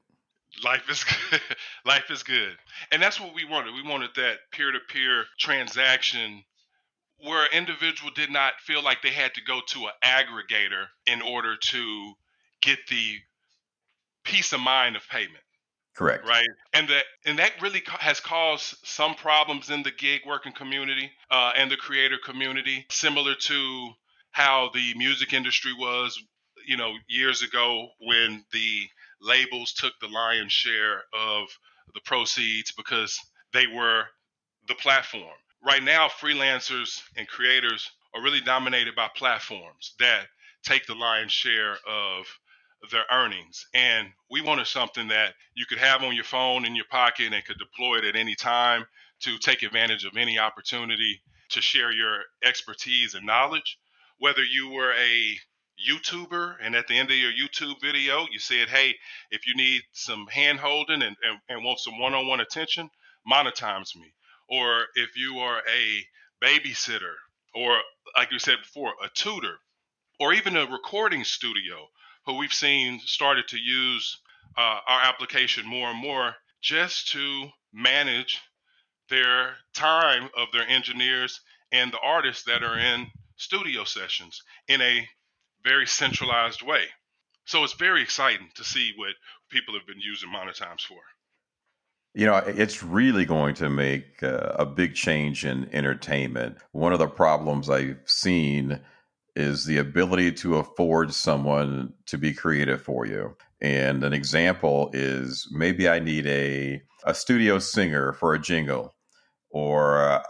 Life 0.64 0.90
is 0.90 1.04
good. 1.04 1.42
life 1.86 2.12
is 2.12 2.24
good. 2.24 2.56
And 2.92 3.02
that's 3.02 3.20
what 3.20 3.34
we 3.34 3.46
wanted. 3.46 3.74
We 3.74 3.84
wanted 3.84 4.12
that 4.16 4.38
peer 4.52 4.72
to 4.72 4.80
peer 4.90 5.26
transaction 5.40 6.44
where 7.22 7.44
an 7.44 7.50
individual 7.54 8.12
did 8.16 8.32
not 8.32 8.54
feel 8.62 8.84
like 8.84 9.02
they 9.02 9.10
had 9.10 9.34
to 9.34 9.42
go 9.44 9.60
to 9.68 9.80
an 9.86 9.92
aggregator 10.04 10.86
in 11.06 11.22
order 11.22 11.56
to 11.58 12.14
get 12.62 12.80
the 12.90 13.18
peace 14.24 14.54
of 14.54 14.60
mind 14.60 14.96
of 14.96 15.08
payment. 15.10 15.44
Correct. 15.96 16.26
Right. 16.26 16.48
And 16.74 16.88
that 16.88 17.04
and 17.26 17.40
that 17.40 17.62
really 17.62 17.84
has 18.00 18.22
caused 18.22 18.78
some 18.84 19.16
problems 19.16 19.70
in 19.70 19.84
the 19.84 19.92
gig 19.92 20.22
working 20.26 20.54
community 20.54 21.12
uh, 21.30 21.52
and 21.58 21.70
the 21.70 21.76
creator 21.76 22.18
community, 22.24 22.86
similar 22.90 23.36
to 23.36 23.90
how 24.32 24.70
the 24.74 24.94
music 24.96 25.34
industry 25.34 25.74
was, 25.78 26.18
you 26.66 26.78
know, 26.78 26.94
years 27.10 27.42
ago 27.42 27.90
when 28.00 28.46
the 28.54 28.88
labels 29.22 29.74
took 29.74 29.94
the 30.00 30.08
lion's 30.08 30.52
share 30.52 31.04
of 31.14 31.48
the 31.94 32.02
proceeds 32.06 32.72
because 32.72 33.20
they 33.54 33.68
were 33.68 34.06
the 34.68 34.76
platform. 34.76 35.36
Right 35.66 35.84
now, 35.84 36.08
freelancers 36.08 37.02
and 37.18 37.28
creators 37.28 37.90
are 38.16 38.22
really 38.22 38.42
dominated 38.42 38.96
by 38.96 39.10
platforms 39.16 39.94
that 40.00 40.26
take 40.64 40.86
the 40.86 40.96
lion's 40.96 41.32
share 41.32 41.78
of 41.88 42.26
their 42.92 43.06
earnings. 43.12 43.68
And 43.74 44.08
we 44.30 44.42
wanted 44.42 44.68
something 44.68 45.10
that 45.10 45.34
you 45.54 45.66
could 45.66 45.80
have 45.80 46.04
on 46.04 46.16
your 46.16 46.24
phone 46.24 46.66
in 46.66 46.76
your 46.76 46.86
pocket 46.90 47.34
and 47.34 47.46
could 47.46 47.58
deploy 47.58 47.98
it 47.98 48.06
at 48.06 48.16
any 48.16 48.36
time 48.36 48.86
to 49.22 49.38
take 49.38 49.64
advantage 49.64 50.06
of 50.06 50.16
any 50.16 50.40
opportunity 50.40 51.22
to 51.50 51.62
share 51.62 51.92
your 51.92 52.22
expertise 52.44 53.16
and 53.16 53.26
knowledge. 53.26 53.78
Whether 54.18 54.44
you 54.44 54.70
were 54.70 54.94
a 54.94 55.38
YouTuber 55.88 56.56
and 56.62 56.76
at 56.76 56.88
the 56.88 56.98
end 56.98 57.12
of 57.12 57.18
your 57.18 57.32
YouTube 57.32 57.82
video, 57.82 58.28
you 58.32 58.40
said, 58.40 58.70
hey, 58.70 58.96
if 59.32 59.48
you 59.48 59.56
need 59.56 59.82
some 59.94 60.28
hand 60.28 60.60
holding 60.60 61.02
and, 61.02 61.16
and, 61.24 61.40
and 61.48 61.64
want 61.64 61.80
some 61.80 62.00
one 62.00 62.14
on 62.14 62.28
one 62.28 62.40
attention, 62.40 62.90
monetize 63.30 63.96
me. 63.96 64.14
Or 64.50 64.86
if 64.96 65.16
you 65.16 65.40
are 65.40 65.60
a 65.60 66.06
babysitter, 66.44 67.14
or 67.54 67.80
like 68.16 68.32
you 68.32 68.40
said 68.40 68.58
before, 68.62 68.94
a 69.04 69.10
tutor, 69.14 69.58
or 70.20 70.34
even 70.34 70.58
a 70.58 70.66
recording 70.66 71.24
studio 71.24 71.88
who 72.26 72.38
we've 72.38 72.54
seen 72.54 73.00
started 73.00 73.48
to 73.50 73.58
use 73.58 74.20
uh, 74.58 74.80
our 74.88 75.02
application 75.04 75.66
more 75.66 75.90
and 75.90 76.00
more 76.00 76.36
just 76.62 77.12
to 77.12 77.48
manage 77.74 78.42
their 79.10 79.56
time 79.74 80.30
of 80.38 80.48
their 80.52 80.68
engineers 80.68 81.42
and 81.72 81.92
the 81.92 82.00
artists 82.00 82.44
that 82.44 82.64
are 82.64 82.78
in 82.78 83.08
studio 83.38 83.84
sessions 83.84 84.42
in 84.68 84.82
a 84.82 85.08
very 85.64 85.88
centralized 85.88 86.62
way. 86.62 86.84
So 87.46 87.64
it's 87.64 87.74
very 87.74 88.02
exciting 88.02 88.50
to 88.56 88.64
see 88.64 88.94
what 88.96 89.14
people 89.50 89.74
have 89.74 89.88
been 89.88 90.00
using 90.00 90.30
Monetimze 90.30 90.82
for. 90.82 91.00
You 92.14 92.26
know, 92.26 92.38
it's 92.38 92.84
really 92.84 93.26
going 93.26 93.56
to 93.56 93.70
make 93.70 94.24
uh, 94.24 94.54
a 94.56 94.66
big 94.66 94.96
change 94.96 95.46
in 95.46 95.70
entertainment. 95.74 96.58
One 96.72 96.94
of 96.94 97.00
the 97.00 97.08
problems 97.08 97.70
I've 97.70 98.02
seen 98.06 98.80
is 99.36 99.66
the 99.66 99.78
ability 99.78 100.32
to 100.34 100.58
afford 100.58 101.14
someone 101.14 101.94
to 102.08 102.18
be 102.18 102.34
creative 102.34 102.82
for 102.82 103.06
you. 103.06 103.36
And 103.62 104.04
an 104.04 104.14
example 104.14 104.90
is 104.94 105.48
maybe 105.52 105.88
I 105.88 106.00
need 106.00 106.26
a, 106.28 106.82
a 107.04 107.14
studio 107.14 107.60
singer 107.60 108.14
for 108.14 108.34
a 108.34 108.40
jingle, 108.40 108.96
or 109.52 110.02
uh, 110.02 110.24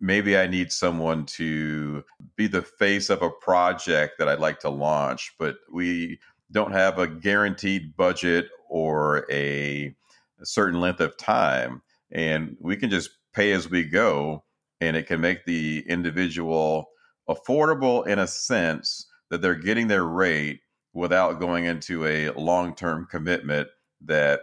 maybe 0.00 0.36
I 0.36 0.46
need 0.46 0.72
someone 0.72 1.26
to 1.26 2.04
be 2.36 2.46
the 2.46 2.62
face 2.62 3.10
of 3.10 3.22
a 3.22 3.30
project 3.30 4.14
that 4.18 4.28
I'd 4.28 4.40
like 4.40 4.60
to 4.60 4.70
launch, 4.70 5.34
but 5.38 5.56
we 5.72 6.18
don't 6.52 6.72
have 6.72 6.98
a 6.98 7.06
guaranteed 7.06 7.96
budget 7.96 8.48
or 8.68 9.26
a, 9.30 9.94
a 10.40 10.46
certain 10.46 10.80
length 10.80 11.00
of 11.00 11.16
time. 11.16 11.82
And 12.10 12.56
we 12.60 12.76
can 12.76 12.88
just 12.88 13.10
pay 13.34 13.52
as 13.52 13.68
we 13.68 13.84
go, 13.84 14.44
and 14.80 14.96
it 14.96 15.06
can 15.06 15.20
make 15.20 15.44
the 15.44 15.84
individual 15.88 16.88
affordable 17.28 18.06
in 18.06 18.18
a 18.18 18.26
sense 18.26 19.06
that 19.30 19.42
they're 19.42 19.54
getting 19.54 19.88
their 19.88 20.04
rate 20.04 20.60
without 20.94 21.40
going 21.40 21.66
into 21.66 22.06
a 22.06 22.30
long 22.30 22.74
term 22.74 23.06
commitment 23.10 23.68
that 24.00 24.40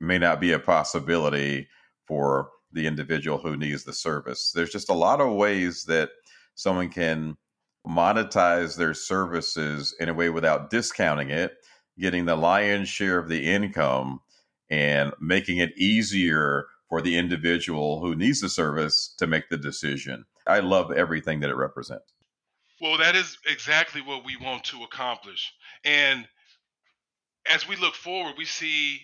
may 0.00 0.18
not 0.18 0.40
be 0.40 0.52
a 0.52 0.58
possibility 0.58 1.68
for 2.06 2.50
the 2.74 2.86
individual 2.86 3.38
who 3.38 3.56
needs 3.56 3.84
the 3.84 3.92
service. 3.92 4.52
There's 4.52 4.70
just 4.70 4.90
a 4.90 4.94
lot 4.94 5.20
of 5.20 5.32
ways 5.32 5.84
that 5.84 6.10
someone 6.54 6.90
can 6.90 7.36
monetize 7.86 8.76
their 8.76 8.94
services 8.94 9.94
in 9.98 10.08
a 10.08 10.14
way 10.14 10.28
without 10.30 10.70
discounting 10.70 11.30
it, 11.30 11.54
getting 11.98 12.24
the 12.24 12.36
lion's 12.36 12.88
share 12.88 13.18
of 13.18 13.28
the 13.28 13.44
income, 13.50 14.20
and 14.70 15.12
making 15.20 15.58
it 15.58 15.76
easier 15.78 16.66
for 16.88 17.00
the 17.00 17.16
individual 17.16 18.00
who 18.00 18.14
needs 18.14 18.40
the 18.40 18.48
service 18.48 19.14
to 19.18 19.26
make 19.26 19.48
the 19.48 19.56
decision. 19.56 20.24
I 20.46 20.60
love 20.60 20.92
everything 20.92 21.40
that 21.40 21.50
it 21.50 21.56
represents. 21.56 22.12
Well, 22.80 22.98
that 22.98 23.14
is 23.14 23.38
exactly 23.46 24.00
what 24.00 24.24
we 24.24 24.36
want 24.36 24.64
to 24.64 24.82
accomplish. 24.82 25.52
And 25.84 26.26
as 27.52 27.68
we 27.68 27.76
look 27.76 27.94
forward, 27.94 28.34
we 28.36 28.44
see 28.44 29.00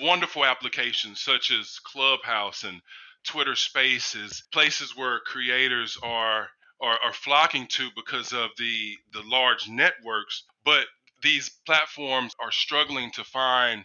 wonderful 0.00 0.44
applications 0.44 1.20
such 1.20 1.50
as 1.52 1.78
Clubhouse 1.84 2.64
and 2.64 2.80
Twitter 3.26 3.56
Spaces, 3.56 4.44
places 4.52 4.96
where 4.96 5.20
creators 5.20 5.98
are 6.02 6.48
are, 6.82 6.98
are 7.04 7.12
flocking 7.14 7.66
to 7.68 7.88
because 7.96 8.32
of 8.32 8.50
the 8.58 8.96
the 9.12 9.22
large 9.24 9.68
networks. 9.68 10.44
But 10.64 10.86
these 11.22 11.50
platforms 11.66 12.34
are 12.40 12.52
struggling 12.52 13.10
to 13.12 13.24
find 13.24 13.84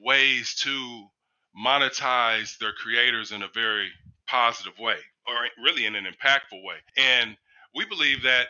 ways 0.00 0.54
to 0.62 1.06
monetize 1.58 2.58
their 2.58 2.72
creators 2.72 3.32
in 3.32 3.42
a 3.42 3.48
very 3.54 3.90
positive 4.28 4.78
way 4.78 4.98
or 5.28 5.34
really 5.64 5.86
in 5.86 5.96
an 5.96 6.04
impactful 6.06 6.64
way. 6.64 6.76
And 6.98 7.36
we 7.76 7.86
believe 7.86 8.22
that 8.24 8.48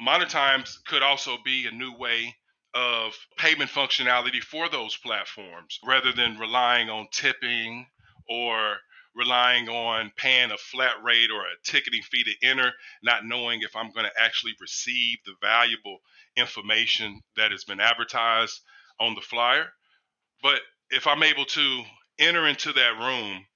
Monetimze 0.00 0.78
could 0.86 1.02
also 1.02 1.38
be 1.44 1.66
a 1.68 1.72
new 1.72 1.94
way 1.98 2.34
of 2.76 3.14
payment 3.38 3.70
functionality 3.70 4.40
for 4.42 4.68
those 4.68 4.98
platforms 4.98 5.80
rather 5.86 6.12
than 6.12 6.38
relying 6.38 6.90
on 6.90 7.08
tipping 7.10 7.86
or 8.28 8.76
relying 9.16 9.68
on 9.70 10.12
paying 10.16 10.52
a 10.52 10.58
flat 10.58 10.96
rate 11.02 11.30
or 11.32 11.40
a 11.42 11.56
ticketing 11.64 12.02
fee 12.02 12.24
to 12.24 12.48
enter, 12.48 12.72
not 13.02 13.24
knowing 13.26 13.62
if 13.62 13.74
I'm 13.74 13.92
going 13.92 14.06
to 14.06 14.22
actually 14.22 14.52
receive 14.60 15.18
the 15.26 15.32
valuable 15.40 15.98
information 16.36 17.22
that 17.38 17.50
has 17.50 17.64
been 17.64 17.80
advertised 17.80 18.60
on 19.00 19.14
the 19.14 19.22
flyer. 19.22 19.68
But 20.42 20.60
if 20.90 21.06
I'm 21.06 21.22
able 21.22 21.46
to 21.46 21.82
enter 22.18 22.46
into 22.46 22.72
that 22.74 22.98
room, 23.00 23.46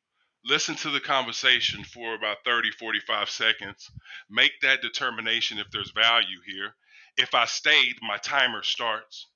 listen 0.47 0.77
to 0.77 0.91
the 0.91 1.01
conversation 1.01 1.85
for 1.85 2.15
about 2.15 2.39
30, 2.47 2.71
45 2.73 3.31
seconds, 3.31 3.91
make 4.31 4.53
that 4.63 4.83
determination 4.83 5.59
if 5.59 5.71
there's 5.73 5.93
value 5.93 6.41
here. 6.47 6.75
If 7.17 7.35
I 7.35 7.45
stayed, 7.45 7.97
my 8.03 8.17
timer 8.19 8.63
starts 8.63 9.27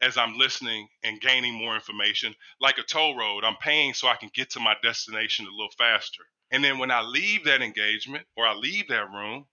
as 0.00 0.16
I'm 0.16 0.36
listening 0.36 0.88
and 1.04 1.20
gaining 1.20 1.54
more 1.54 1.74
information. 1.74 2.34
Like 2.60 2.78
a 2.78 2.82
toll 2.82 3.16
road, 3.16 3.44
I'm 3.44 3.56
paying 3.56 3.94
so 3.94 4.08
I 4.08 4.16
can 4.16 4.30
get 4.34 4.50
to 4.50 4.60
my 4.60 4.74
destination 4.82 5.46
a 5.46 5.50
little 5.50 5.70
faster. 5.78 6.22
And 6.50 6.62
then 6.62 6.78
when 6.78 6.90
I 6.90 7.02
leave 7.02 7.44
that 7.44 7.62
engagement 7.62 8.26
or 8.36 8.46
I 8.46 8.54
leave 8.54 8.88
that 8.88 9.10
room, 9.10 9.46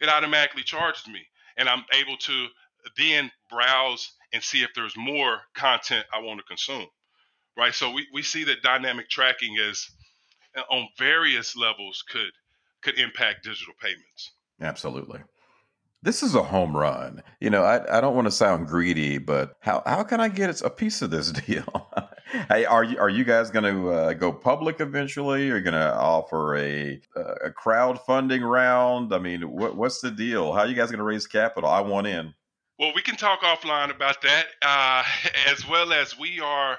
it 0.00 0.08
automatically 0.08 0.62
charges 0.62 1.06
me. 1.08 1.20
And 1.56 1.68
I'm 1.68 1.84
able 1.92 2.16
to 2.16 2.46
then 2.96 3.30
browse 3.50 4.12
and 4.32 4.42
see 4.42 4.62
if 4.62 4.70
there's 4.74 4.96
more 4.96 5.40
content 5.54 6.06
I 6.12 6.20
want 6.20 6.38
to 6.38 6.44
consume. 6.44 6.86
Right. 7.56 7.74
So 7.74 7.90
we, 7.90 8.06
we 8.12 8.22
see 8.22 8.44
that 8.44 8.62
dynamic 8.62 9.08
tracking 9.08 9.56
is 9.58 9.90
on 10.70 10.88
various 10.98 11.56
levels 11.56 12.04
could 12.08 12.32
could 12.82 12.98
impact 12.98 13.44
digital 13.44 13.74
payments. 13.80 14.32
Absolutely. 14.60 15.20
This 16.06 16.22
is 16.22 16.36
a 16.36 16.42
home 16.44 16.76
run. 16.76 17.20
You 17.40 17.50
know, 17.50 17.64
I, 17.64 17.98
I 17.98 18.00
don't 18.00 18.14
want 18.14 18.28
to 18.28 18.30
sound 18.30 18.68
greedy, 18.68 19.18
but 19.18 19.56
how, 19.58 19.82
how 19.84 20.04
can 20.04 20.20
I 20.20 20.28
get 20.28 20.62
a 20.62 20.70
piece 20.70 21.02
of 21.02 21.10
this 21.10 21.32
deal? 21.46 21.90
hey, 22.48 22.64
are 22.64 22.84
you 22.84 22.96
are 22.98 23.08
you 23.08 23.24
guys 23.24 23.50
going 23.50 23.64
to 23.64 23.90
uh, 23.90 24.12
go 24.12 24.32
public 24.32 24.80
eventually? 24.80 25.50
Are 25.50 25.56
you 25.56 25.62
going 25.62 25.74
to 25.74 25.92
offer 25.92 26.54
a 26.58 27.00
a 27.16 27.50
crowdfunding 27.50 28.48
round? 28.48 29.12
I 29.12 29.18
mean, 29.18 29.50
what, 29.50 29.76
what's 29.76 30.00
the 30.00 30.12
deal? 30.12 30.52
How 30.52 30.60
are 30.60 30.68
you 30.68 30.76
guys 30.76 30.92
going 30.92 30.98
to 30.98 31.04
raise 31.04 31.26
capital? 31.26 31.68
I 31.68 31.80
want 31.80 32.06
in. 32.06 32.32
Well, 32.78 32.92
we 32.94 33.02
can 33.02 33.16
talk 33.16 33.40
offline 33.40 33.92
about 33.92 34.22
that, 34.22 34.46
uh, 34.62 35.02
as 35.52 35.68
well 35.68 35.92
as 35.92 36.16
we 36.16 36.38
are. 36.38 36.78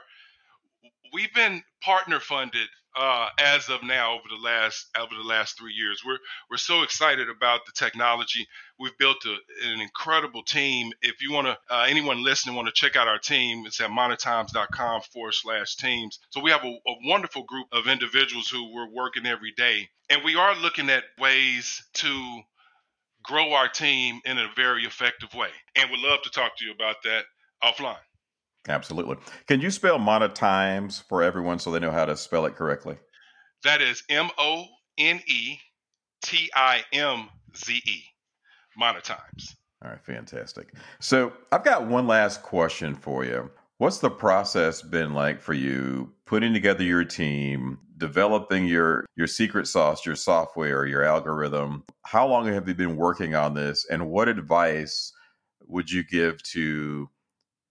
We've 1.12 1.34
been 1.34 1.64
partner 1.82 2.22
funded 2.22 2.70
uh, 2.98 3.30
as 3.40 3.70
of 3.70 3.84
now 3.84 4.14
over 4.14 4.24
the 4.30 4.42
last 4.44 4.88
over 4.98 5.14
the 5.16 5.28
last 5.28 5.58
three 5.58 5.74
years. 5.74 6.02
We're 6.06 6.18
we're 6.50 6.58
so 6.58 6.82
excited 6.82 7.30
about 7.30 7.66
the 7.66 7.72
technology. 7.74 8.48
We've 8.80 8.98
built 8.98 9.18
a, 9.26 9.38
an 9.68 9.82
incredible 9.82 10.44
team. 10.44 10.92
If 11.02 11.22
you 11.22 11.32
want 11.32 11.48
to, 11.48 11.58
uh, 11.70 11.86
anyone 11.88 12.24
listening 12.24 12.56
want 12.56 12.68
to 12.68 12.74
check 12.74 12.96
out 12.96 13.08
our 13.08 13.20
team, 13.20 13.66
it's 13.66 13.80
at 13.82 13.90
monetimze.com 13.90 15.02
forward 15.14 15.34
slash 15.34 15.76
teams. 15.76 16.20
So 16.30 16.42
we 16.42 16.52
have 16.52 16.64
a, 16.64 16.70
a 16.70 16.96
wonderful 17.06 17.44
group 17.44 17.68
of 17.72 17.88
individuals 17.88 18.50
who 18.50 18.74
we're 18.74 18.92
working 18.92 19.26
every 19.26 19.54
day, 19.56 19.90
and 20.10 20.24
we 20.24 20.36
are 20.36 20.56
looking 20.56 20.90
at 20.90 21.04
ways 21.20 21.84
to 21.96 22.42
grow 23.24 23.54
our 23.54 23.68
team 23.68 24.22
in 24.26 24.38
a 24.38 24.48
very 24.56 24.86
effective 24.86 25.34
way. 25.34 25.50
And 25.76 25.92
we'd 25.92 26.00
love 26.00 26.22
to 26.24 26.30
talk 26.30 26.58
to 26.58 26.66
you 26.66 26.72
about 26.72 26.96
that 27.04 27.26
offline. 27.64 27.98
Absolutely. 28.68 29.18
Can 29.48 29.62
you 29.62 29.72
spell 29.72 29.98
monetimze 29.98 31.04
for 31.08 31.24
everyone 31.24 31.60
so 31.60 31.72
they 31.72 31.80
know 31.80 31.92
how 31.92 32.06
to 32.06 32.18
spell 32.18 32.46
it 32.46 32.56
correctly? 32.56 32.98
That 33.64 33.82
is 33.82 34.04
M 34.10 34.30
O 34.38 34.66
N 34.98 35.22
E 35.28 35.58
T 36.22 36.50
I 36.56 36.84
M 36.94 37.30
Z 37.56 37.82
E. 37.86 38.04
Monetimze. 38.80 39.56
All 39.84 39.92
right, 39.92 40.04
fantastic. 40.04 40.74
So 41.00 41.34
I've 41.52 41.64
got 41.64 41.88
one 41.88 42.08
last 42.08 42.44
question 42.44 42.96
for 42.96 43.24
you. 43.24 43.50
What's 43.78 44.00
the 44.00 44.10
process 44.10 44.82
been 44.82 45.14
like 45.14 45.40
for 45.40 45.54
you 45.54 46.12
putting 46.26 46.52
together 46.52 46.84
your 46.84 47.06
team, 47.06 47.78
developing 47.98 48.66
your 48.66 49.06
your 49.16 49.28
secret 49.28 49.68
sauce, 49.68 50.06
your 50.06 50.16
software, 50.16 50.86
your 50.86 51.04
algorithm? 51.04 51.84
How 52.04 52.28
long 52.28 52.48
have 52.48 52.68
you 52.68 52.74
been 52.74 52.98
working 52.98 53.36
on 53.36 53.54
this 53.54 53.86
and 53.90 54.10
what 54.10 54.30
advice 54.30 55.14
would 55.68 55.92
you 55.92 56.04
give 56.04 56.42
to 56.44 57.10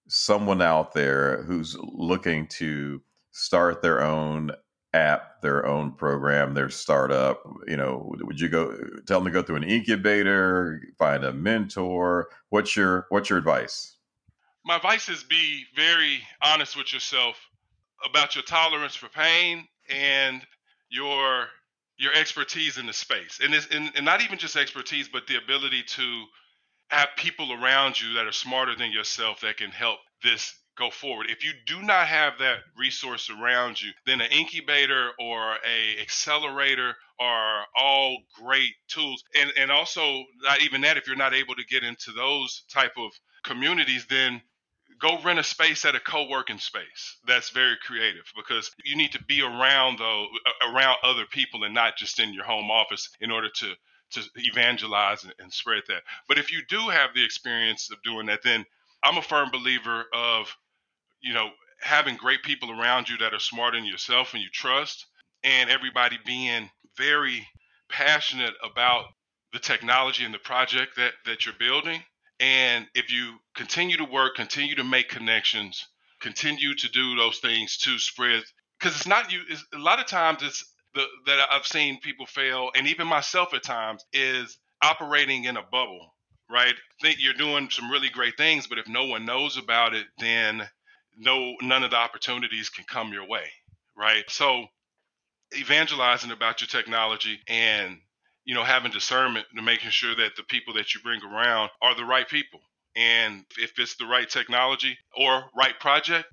someone 0.08 0.62
out 0.62 0.92
there 0.92 1.42
who's 1.42 1.76
looking 1.80 2.46
to 2.46 3.00
start 3.32 3.82
their 3.82 4.02
own 4.02 4.50
app, 4.94 5.42
their 5.42 5.66
own 5.66 5.92
program, 5.92 6.54
their 6.54 6.70
startup, 6.70 7.42
you 7.66 7.76
know, 7.76 8.14
would 8.20 8.40
you 8.40 8.48
go 8.48 8.74
tell 9.06 9.20
them 9.20 9.26
to 9.26 9.30
go 9.30 9.42
through 9.42 9.56
an 9.56 9.64
incubator, 9.64 10.80
find 10.98 11.24
a 11.24 11.32
mentor? 11.32 12.28
What's 12.48 12.76
your 12.76 13.06
what's 13.10 13.28
your 13.28 13.38
advice? 13.38 13.96
My 14.64 14.76
advice 14.76 15.08
is 15.08 15.22
be 15.22 15.64
very 15.76 16.20
honest 16.42 16.76
with 16.76 16.92
yourself 16.92 17.36
about 18.04 18.34
your 18.34 18.44
tolerance 18.44 18.94
for 18.94 19.08
pain 19.08 19.68
and 19.88 20.42
your 20.88 21.46
your 21.98 22.12
expertise 22.14 22.76
in 22.78 22.86
the 22.86 22.92
space. 22.92 23.40
And, 23.42 23.52
this, 23.52 23.68
and, 23.72 23.90
and 23.96 24.04
not 24.04 24.20
even 24.20 24.38
just 24.38 24.54
expertise, 24.54 25.08
but 25.08 25.26
the 25.26 25.36
ability 25.36 25.82
to 25.82 26.24
have 26.90 27.08
people 27.16 27.52
around 27.52 28.00
you 28.00 28.14
that 28.14 28.26
are 28.26 28.32
smarter 28.32 28.76
than 28.76 28.92
yourself 28.92 29.40
that 29.40 29.56
can 29.58 29.70
help 29.70 29.98
this 30.22 30.54
go 30.78 30.90
forward. 30.90 31.26
If 31.30 31.44
you 31.44 31.52
do 31.66 31.82
not 31.82 32.06
have 32.06 32.34
that 32.38 32.58
resource 32.78 33.30
around 33.30 33.80
you, 33.80 33.90
then 34.06 34.20
an 34.20 34.30
incubator 34.30 35.10
or 35.18 35.56
a 35.66 36.00
accelerator 36.00 36.94
are 37.18 37.64
all 37.76 38.18
great 38.42 38.72
tools. 38.88 39.24
And 39.40 39.52
and 39.58 39.70
also 39.70 40.24
not 40.42 40.62
even 40.62 40.82
that 40.82 40.96
if 40.96 41.06
you're 41.06 41.16
not 41.16 41.34
able 41.34 41.54
to 41.56 41.64
get 41.64 41.84
into 41.84 42.12
those 42.12 42.64
type 42.72 42.92
of 42.98 43.12
communities, 43.44 44.06
then 44.08 44.42
go 45.00 45.20
rent 45.22 45.38
a 45.38 45.44
space 45.44 45.84
at 45.84 45.94
a 45.94 46.00
co-working 46.00 46.58
space 46.58 47.18
that's 47.26 47.50
very 47.50 47.76
creative 47.86 48.24
because 48.36 48.70
you 48.84 48.96
need 48.96 49.12
to 49.12 49.22
be 49.24 49.42
around 49.42 49.98
though 49.98 50.26
around 50.72 50.96
other 51.02 51.24
people 51.30 51.64
and 51.64 51.74
not 51.74 51.96
just 51.96 52.20
in 52.20 52.32
your 52.34 52.44
home 52.44 52.70
office 52.70 53.10
in 53.20 53.30
order 53.30 53.48
to 53.50 53.72
to 54.12 54.22
evangelize 54.36 55.24
and, 55.24 55.34
and 55.38 55.52
spread 55.52 55.82
that. 55.88 56.02
But 56.28 56.38
if 56.38 56.52
you 56.52 56.60
do 56.68 56.78
have 56.88 57.10
the 57.14 57.24
experience 57.24 57.90
of 57.90 58.02
doing 58.02 58.26
that, 58.26 58.42
then 58.42 58.64
I'm 59.02 59.18
a 59.18 59.22
firm 59.22 59.50
believer 59.50 60.04
of, 60.12 60.54
you 61.20 61.34
know, 61.34 61.48
having 61.80 62.16
great 62.16 62.42
people 62.42 62.70
around 62.70 63.08
you 63.08 63.18
that 63.18 63.34
are 63.34 63.40
smarter 63.40 63.78
than 63.78 63.86
yourself 63.86 64.34
and 64.34 64.42
you 64.42 64.48
trust, 64.50 65.06
and 65.44 65.70
everybody 65.70 66.18
being 66.24 66.70
very 66.96 67.46
passionate 67.88 68.54
about 68.64 69.04
the 69.52 69.58
technology 69.58 70.24
and 70.24 70.34
the 70.34 70.38
project 70.38 70.96
that 70.96 71.12
that 71.24 71.44
you're 71.46 71.54
building. 71.58 72.02
And 72.40 72.86
if 72.94 73.12
you 73.12 73.36
continue 73.54 73.96
to 73.98 74.04
work, 74.04 74.34
continue 74.36 74.74
to 74.74 74.84
make 74.84 75.08
connections, 75.08 75.86
continue 76.20 76.74
to 76.74 76.88
do 76.90 77.16
those 77.16 77.38
things 77.38 77.78
to 77.78 77.98
spread, 77.98 78.42
because 78.78 78.96
it's 78.96 79.06
not 79.06 79.32
you. 79.32 79.40
It's, 79.48 79.64
a 79.74 79.78
lot 79.78 80.00
of 80.00 80.06
times, 80.06 80.42
it's 80.42 80.64
the, 80.96 81.06
that 81.28 81.48
I've 81.52 81.66
seen 81.66 82.00
people 82.00 82.26
fail, 82.26 82.72
and 82.76 82.88
even 82.88 83.08
myself 83.08 83.54
at 83.54 83.64
times, 83.64 84.04
is 84.14 84.58
operating 84.84 85.44
in 85.46 85.58
a 85.58 85.62
bubble, 85.62 86.14
right? 86.50 86.74
Think 87.02 87.18
you're 87.20 87.34
doing 87.34 87.70
some 87.70 87.90
really 87.92 88.10
great 88.10 88.38
things, 88.38 88.68
but 88.68 88.78
if 88.80 88.88
no 88.88 89.06
one 89.06 89.26
knows 89.26 89.58
about 89.58 89.94
it, 89.94 90.06
then 90.20 90.68
no 91.18 91.54
none 91.62 91.84
of 91.84 91.92
the 91.92 91.98
opportunities 91.98 92.70
can 92.70 92.86
come 92.86 93.12
your 93.14 93.28
way, 93.28 93.46
right? 93.96 94.24
So 94.28 94.66
evangelizing 95.56 96.32
about 96.32 96.60
your 96.60 96.68
technology 96.68 97.40
and 97.48 97.98
you 98.44 98.54
know 98.54 98.64
having 98.64 98.92
discernment 98.92 99.46
to 99.56 99.62
making 99.62 99.90
sure 99.90 100.14
that 100.16 100.36
the 100.36 100.42
people 100.44 100.74
that 100.74 100.94
you 100.94 101.00
bring 101.02 101.22
around 101.22 101.70
are 101.82 101.94
the 101.96 102.04
right 102.04 102.28
people 102.28 102.60
and 102.96 103.44
if 103.58 103.78
it's 103.78 103.96
the 103.96 104.06
right 104.06 104.28
technology 104.28 104.98
or 105.16 105.44
right 105.56 105.78
project 105.80 106.26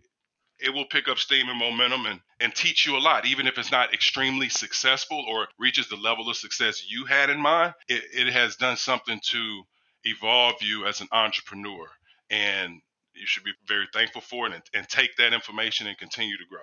it 0.59 0.73
will 0.73 0.85
pick 0.85 1.07
up 1.07 1.17
steam 1.19 1.49
and 1.49 1.59
momentum 1.59 2.05
and, 2.05 2.19
and 2.43 2.53
teach 2.53 2.85
you 2.85 2.97
a 2.97 2.99
lot. 2.99 3.25
Even 3.25 3.47
if 3.47 3.57
it's 3.57 3.71
not 3.71 3.93
extremely 3.93 4.49
successful 4.49 5.23
or 5.27 5.47
reaches 5.57 5.87
the 5.87 5.95
level 5.95 6.29
of 6.29 6.35
success 6.35 6.85
you 6.87 7.05
had 7.05 7.29
in 7.29 7.39
mind, 7.39 7.73
it, 7.87 8.03
it 8.13 8.31
has 8.33 8.57
done 8.57 8.75
something 8.75 9.19
to 9.23 9.63
evolve 10.03 10.55
you 10.61 10.85
as 10.85 10.99
an 10.99 11.07
entrepreneur. 11.13 11.87
And 12.29 12.81
you 13.15 13.25
should 13.25 13.45
be 13.45 13.53
very 13.65 13.87
thankful 13.93 14.21
for 14.21 14.47
it 14.47 14.53
and, 14.53 14.63
and 14.73 14.89
take 14.89 15.15
that 15.17 15.33
information 15.33 15.87
and 15.87 15.97
continue 15.97 16.37
to 16.37 16.43
grow. 16.49 16.59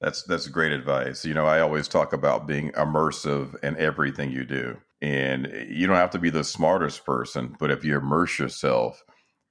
That's 0.00 0.22
that's 0.24 0.46
great 0.46 0.72
advice. 0.72 1.24
You 1.24 1.34
know, 1.34 1.46
I 1.46 1.60
always 1.60 1.88
talk 1.88 2.12
about 2.12 2.46
being 2.46 2.70
immersive 2.72 3.62
in 3.62 3.76
everything 3.76 4.30
you 4.30 4.44
do. 4.44 4.76
And 5.00 5.46
you 5.68 5.86
don't 5.86 5.96
have 5.96 6.10
to 6.10 6.18
be 6.18 6.30
the 6.30 6.42
smartest 6.42 7.04
person, 7.04 7.56
but 7.60 7.70
if 7.70 7.84
you 7.84 7.96
immerse 7.96 8.38
yourself 8.38 9.04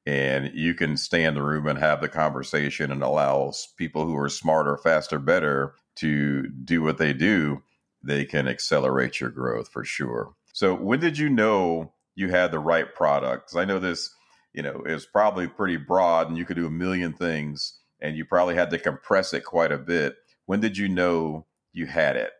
and 0.07 0.53
you 0.53 0.73
can 0.73 0.95
stay 0.95 1.25
in 1.25 1.33
the 1.33 1.43
room 1.43 1.67
and 1.67 1.77
have 1.77 1.99
the 1.99 2.07
conversation 2.07 2.93
and 2.93 3.03
allow 3.03 3.51
people 3.75 4.05
who 4.05 4.15
are 4.15 4.29
smarter, 4.29 4.77
faster, 4.77 5.19
better 5.19 5.75
to 5.95 6.47
do 6.47 6.81
what 6.81 6.97
they 6.97 7.11
do, 7.11 7.61
they 8.01 8.23
can 8.23 8.47
accelerate 8.47 9.19
your 9.19 9.29
growth 9.29 9.67
for 9.67 9.83
sure. 9.83 10.33
So, 10.53 10.73
when 10.73 11.01
did 11.01 11.17
you 11.17 11.29
know 11.29 11.91
you 12.15 12.29
had 12.29 12.53
the 12.53 12.59
right 12.59 12.95
product? 12.95 13.47
Because 13.47 13.57
I 13.57 13.65
know 13.65 13.79
this, 13.79 14.09
you 14.53 14.63
know, 14.63 14.81
is 14.85 15.05
probably 15.05 15.45
pretty 15.45 15.75
broad 15.75 16.29
and 16.29 16.37
you 16.37 16.45
could 16.45 16.55
do 16.55 16.67
a 16.67 16.71
million 16.71 17.11
things 17.11 17.73
and 17.99 18.15
you 18.15 18.23
probably 18.23 18.55
had 18.55 18.69
to 18.69 18.79
compress 18.79 19.33
it 19.33 19.43
quite 19.43 19.73
a 19.73 19.77
bit. 19.77 20.15
When 20.45 20.61
did 20.61 20.77
you 20.77 20.87
know 20.87 21.47
you 21.73 21.85
had 21.85 22.15
it? 22.15 22.31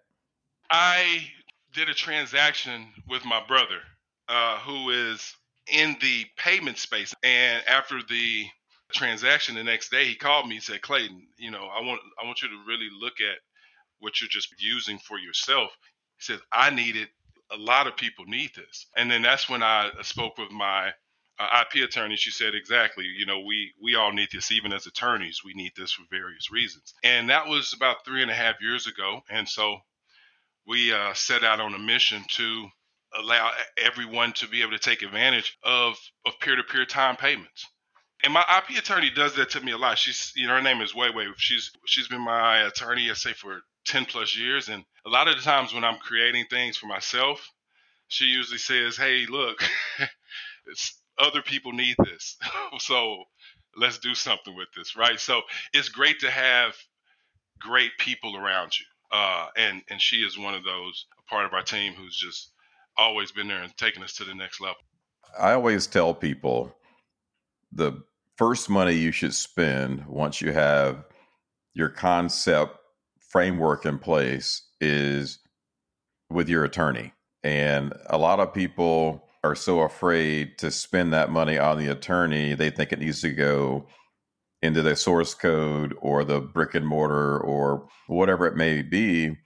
I 0.71 1.27
did 1.73 1.89
a 1.89 1.93
transaction 1.93 2.87
with 3.09 3.25
my 3.25 3.43
brother, 3.45 3.79
uh, 4.29 4.59
who 4.59 4.89
is 4.89 5.35
in 5.71 5.97
the 6.01 6.25
payment 6.37 6.77
space. 6.77 7.13
And 7.23 7.63
after 7.67 8.01
the 8.09 8.45
transaction 8.93 9.55
the 9.55 9.63
next 9.63 9.91
day, 9.91 10.05
he 10.05 10.15
called 10.15 10.47
me 10.47 10.55
and 10.55 10.63
said, 10.63 10.81
Clayton, 10.81 11.27
you 11.37 11.51
know, 11.51 11.65
I 11.67 11.81
want 11.81 12.01
I 12.21 12.25
want 12.25 12.41
you 12.41 12.49
to 12.49 12.63
really 12.67 12.89
look 12.99 13.15
at 13.21 13.37
what 13.99 14.21
you're 14.21 14.29
just 14.29 14.53
using 14.61 14.97
for 14.99 15.17
yourself. 15.17 15.71
He 16.17 16.23
says, 16.33 16.39
I 16.51 16.69
need 16.69 16.95
it. 16.95 17.09
A 17.51 17.57
lot 17.57 17.87
of 17.87 17.95
people 17.97 18.25
need 18.27 18.51
this. 18.55 18.87
And 18.95 19.09
then 19.09 19.21
that's 19.21 19.49
when 19.49 19.63
I 19.63 19.91
spoke 20.01 20.37
with 20.37 20.51
my 20.51 20.91
uh, 21.39 21.63
IP 21.63 21.83
attorney. 21.83 22.15
She 22.15 22.31
said, 22.31 22.55
exactly, 22.55 23.05
you 23.05 23.25
know, 23.25 23.39
we, 23.41 23.73
we 23.81 23.95
all 23.95 24.11
need 24.11 24.29
this, 24.33 24.51
even 24.51 24.73
as 24.73 24.87
attorneys, 24.87 25.41
we 25.45 25.53
need 25.53 25.71
this 25.75 25.91
for 25.93 26.03
various 26.09 26.51
reasons. 26.51 26.93
And 27.03 27.29
that 27.29 27.47
was 27.47 27.73
about 27.73 28.05
three 28.05 28.21
and 28.21 28.31
a 28.31 28.35
half 28.35 28.55
years 28.61 28.87
ago. 28.87 29.21
And 29.29 29.47
so 29.47 29.77
we 30.67 30.93
uh, 30.93 31.13
set 31.13 31.43
out 31.43 31.59
on 31.59 31.73
a 31.73 31.79
mission 31.79 32.23
to 32.35 32.67
allow 33.17 33.51
everyone 33.77 34.33
to 34.33 34.47
be 34.47 34.61
able 34.61 34.71
to 34.71 34.79
take 34.79 35.01
advantage 35.01 35.57
of, 35.63 35.97
of 36.25 36.39
peer-to-peer 36.39 36.85
time 36.85 37.15
payments. 37.15 37.65
And 38.23 38.33
my 38.33 38.43
IP 38.57 38.77
attorney 38.77 39.11
does 39.11 39.35
that 39.35 39.51
to 39.51 39.61
me 39.61 39.71
a 39.71 39.77
lot. 39.77 39.97
She's, 39.97 40.33
you 40.35 40.47
know, 40.47 40.55
her 40.55 40.61
name 40.61 40.81
is 40.81 40.95
Wei 40.95 41.11
Wei. 41.11 41.27
She's 41.37 41.71
she's 41.85 42.07
been 42.07 42.21
my 42.21 42.59
attorney, 42.61 43.09
I 43.11 43.13
say, 43.13 43.33
for 43.33 43.61
10 43.85 44.05
plus 44.05 44.35
years. 44.35 44.69
And 44.69 44.83
a 45.05 45.09
lot 45.09 45.27
of 45.27 45.35
the 45.35 45.41
times 45.41 45.73
when 45.73 45.83
I'm 45.83 45.99
creating 45.99 46.45
things 46.49 46.77
for 46.77 46.87
myself, 46.87 47.47
she 48.07 48.25
usually 48.25 48.57
says, 48.57 48.97
Hey, 48.97 49.25
look, 49.29 49.63
other 51.19 51.41
people 51.41 51.73
need 51.73 51.95
this. 52.03 52.37
so 52.79 53.23
let's 53.75 53.99
do 53.99 54.15
something 54.15 54.55
with 54.55 54.69
this, 54.75 54.95
right? 54.95 55.19
So 55.19 55.41
it's 55.73 55.89
great 55.89 56.19
to 56.21 56.31
have 56.31 56.73
great 57.59 57.91
people 57.99 58.35
around 58.35 58.73
you. 58.79 58.85
Uh, 59.11 59.47
and, 59.55 59.81
and 59.89 60.01
she 60.01 60.17
is 60.17 60.37
one 60.37 60.53
of 60.55 60.63
those, 60.63 61.05
a 61.19 61.29
part 61.29 61.45
of 61.45 61.53
our 61.53 61.61
team 61.63 61.93
who's 61.93 62.17
just 62.17 62.51
always 62.97 63.31
been 63.31 63.47
there 63.47 63.61
and 63.61 63.75
taken 63.77 64.03
us 64.03 64.13
to 64.13 64.23
the 64.23 64.35
next 64.35 64.61
level. 64.61 64.77
I 65.39 65.53
always 65.53 65.87
tell 65.87 66.13
people 66.13 66.75
the 67.71 68.03
first 68.37 68.69
money 68.69 68.93
you 68.93 69.11
should 69.11 69.33
spend 69.33 70.05
once 70.05 70.41
you 70.41 70.51
have 70.51 71.05
your 71.73 71.89
concept 71.89 72.77
framework 73.19 73.85
in 73.85 73.99
place 73.99 74.63
is 74.79 75.39
with 76.29 76.49
your 76.49 76.63
attorney. 76.63 77.13
And 77.43 77.93
a 78.07 78.17
lot 78.17 78.39
of 78.39 78.53
people 78.53 79.27
are 79.43 79.55
so 79.55 79.81
afraid 79.81 80.57
to 80.59 80.71
spend 80.71 81.13
that 81.13 81.29
money 81.29 81.57
on 81.57 81.77
the 81.77 81.87
attorney, 81.87 82.53
they 82.53 82.69
think 82.69 82.91
it 82.91 82.99
needs 82.99 83.21
to 83.21 83.31
go 83.31 83.87
into 84.61 84.81
the 84.81 84.95
source 84.95 85.33
code 85.33 85.95
or 86.01 86.23
the 86.23 86.41
brick 86.41 86.73
and 86.73 86.87
mortar 86.87 87.39
or 87.39 87.87
whatever 88.07 88.47
it 88.47 88.55
may 88.55 88.81
be 88.81 89.37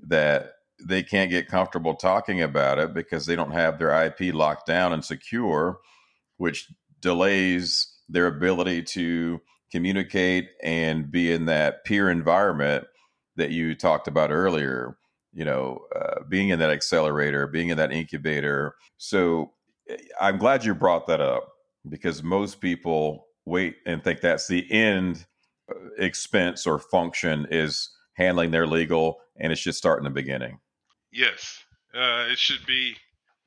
that 0.00 0.53
they 0.82 1.02
can't 1.02 1.30
get 1.30 1.48
comfortable 1.48 1.94
talking 1.94 2.42
about 2.42 2.78
it 2.78 2.94
because 2.94 3.26
they 3.26 3.36
don't 3.36 3.52
have 3.52 3.78
their 3.78 4.04
IP 4.04 4.34
locked 4.34 4.66
down 4.66 4.92
and 4.92 5.04
secure, 5.04 5.78
which 6.36 6.70
delays 7.00 7.92
their 8.08 8.26
ability 8.26 8.82
to 8.82 9.40
communicate 9.70 10.48
and 10.62 11.10
be 11.10 11.32
in 11.32 11.46
that 11.46 11.84
peer 11.84 12.10
environment 12.10 12.86
that 13.36 13.50
you 13.50 13.74
talked 13.74 14.08
about 14.08 14.30
earlier 14.30 14.96
you 15.34 15.44
know 15.44 15.80
uh, 15.94 16.22
being 16.28 16.48
in 16.48 16.58
that 16.60 16.70
accelerator 16.70 17.46
being 17.46 17.68
in 17.68 17.76
that 17.76 17.92
incubator. 17.92 18.74
So 18.96 19.52
eh, 19.88 19.96
i'm 20.20 20.38
glad 20.38 20.64
you 20.64 20.74
brought 20.74 21.06
that 21.08 21.20
up 21.20 21.48
because 21.88 22.22
most 22.22 22.60
people 22.60 23.26
wait 23.44 23.76
and 23.84 24.02
think 24.02 24.20
that's 24.20 24.46
the 24.46 24.70
end 24.72 25.26
uh, 25.70 25.74
expense 25.98 26.66
or 26.66 26.78
function 26.78 27.46
is 27.50 27.90
handling 28.14 28.52
their 28.52 28.66
legal 28.66 29.18
and 29.38 29.52
it 29.52 29.56
should 29.56 29.74
start 29.74 29.98
in 29.98 30.04
the 30.04 30.10
beginning 30.10 30.58
yes 31.14 31.58
uh, 31.94 32.26
it 32.30 32.38
should 32.38 32.64
be 32.66 32.94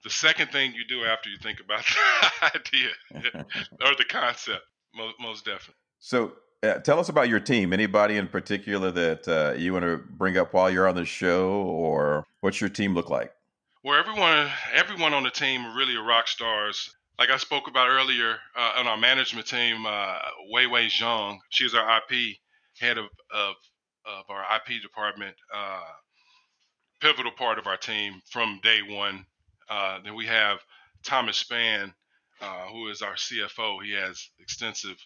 the 0.03 0.09
second 0.09 0.51
thing 0.51 0.73
you 0.73 0.85
do 0.87 1.03
after 1.03 1.29
you 1.29 1.37
think 1.37 1.59
about 1.59 1.83
the 2.41 2.59
idea 2.59 2.89
or 3.85 3.95
the 3.97 4.05
concept 4.07 4.63
most, 4.95 5.15
most 5.19 5.45
definitely 5.45 5.75
so 5.99 6.33
uh, 6.63 6.75
tell 6.79 6.99
us 6.99 7.09
about 7.09 7.29
your 7.29 7.39
team. 7.39 7.71
Anybody 7.71 8.17
in 8.17 8.27
particular 8.27 8.91
that 8.91 9.27
uh, 9.27 9.57
you 9.57 9.73
want 9.73 9.85
to 9.85 9.97
bring 9.97 10.37
up 10.37 10.53
while 10.53 10.69
you're 10.69 10.87
on 10.87 10.95
the 10.95 11.05
show, 11.05 11.51
or 11.51 12.25
what's 12.41 12.59
your 12.59 12.69
team 12.69 12.93
look 12.93 13.09
like? 13.09 13.31
Well, 13.83 13.99
everyone, 13.99 14.49
everyone 14.73 15.13
on 15.13 15.23
the 15.23 15.29
team 15.29 15.75
really 15.75 15.95
are 15.95 16.03
rock 16.03 16.27
stars. 16.27 16.93
Like 17.19 17.29
I 17.29 17.37
spoke 17.37 17.67
about 17.67 17.89
earlier 17.89 18.37
uh, 18.55 18.73
on 18.77 18.87
our 18.87 18.97
management 18.97 19.47
team, 19.47 19.85
uh, 19.85 20.17
Wei 20.51 20.67
Wei 20.67 20.87
Zhang, 20.87 21.37
she 21.49 21.65
is 21.65 21.73
our 21.73 21.97
IP 21.97 22.37
head 22.79 22.97
of 22.97 23.05
of, 23.33 23.55
of 24.05 24.25
our 24.29 24.43
IP 24.55 24.81
department, 24.81 25.35
uh, 25.53 25.81
pivotal 27.01 27.31
part 27.31 27.59
of 27.59 27.67
our 27.67 27.77
team 27.77 28.21
from 28.29 28.59
day 28.63 28.79
one. 28.87 29.25
Uh, 29.69 29.99
then 30.03 30.15
we 30.15 30.25
have 30.25 30.59
Thomas 31.03 31.37
Span, 31.37 31.93
uh, 32.41 32.67
who 32.71 32.89
is 32.89 33.01
our 33.01 33.15
CFO. 33.15 33.83
He 33.83 33.93
has 33.93 34.29
extensive 34.39 34.97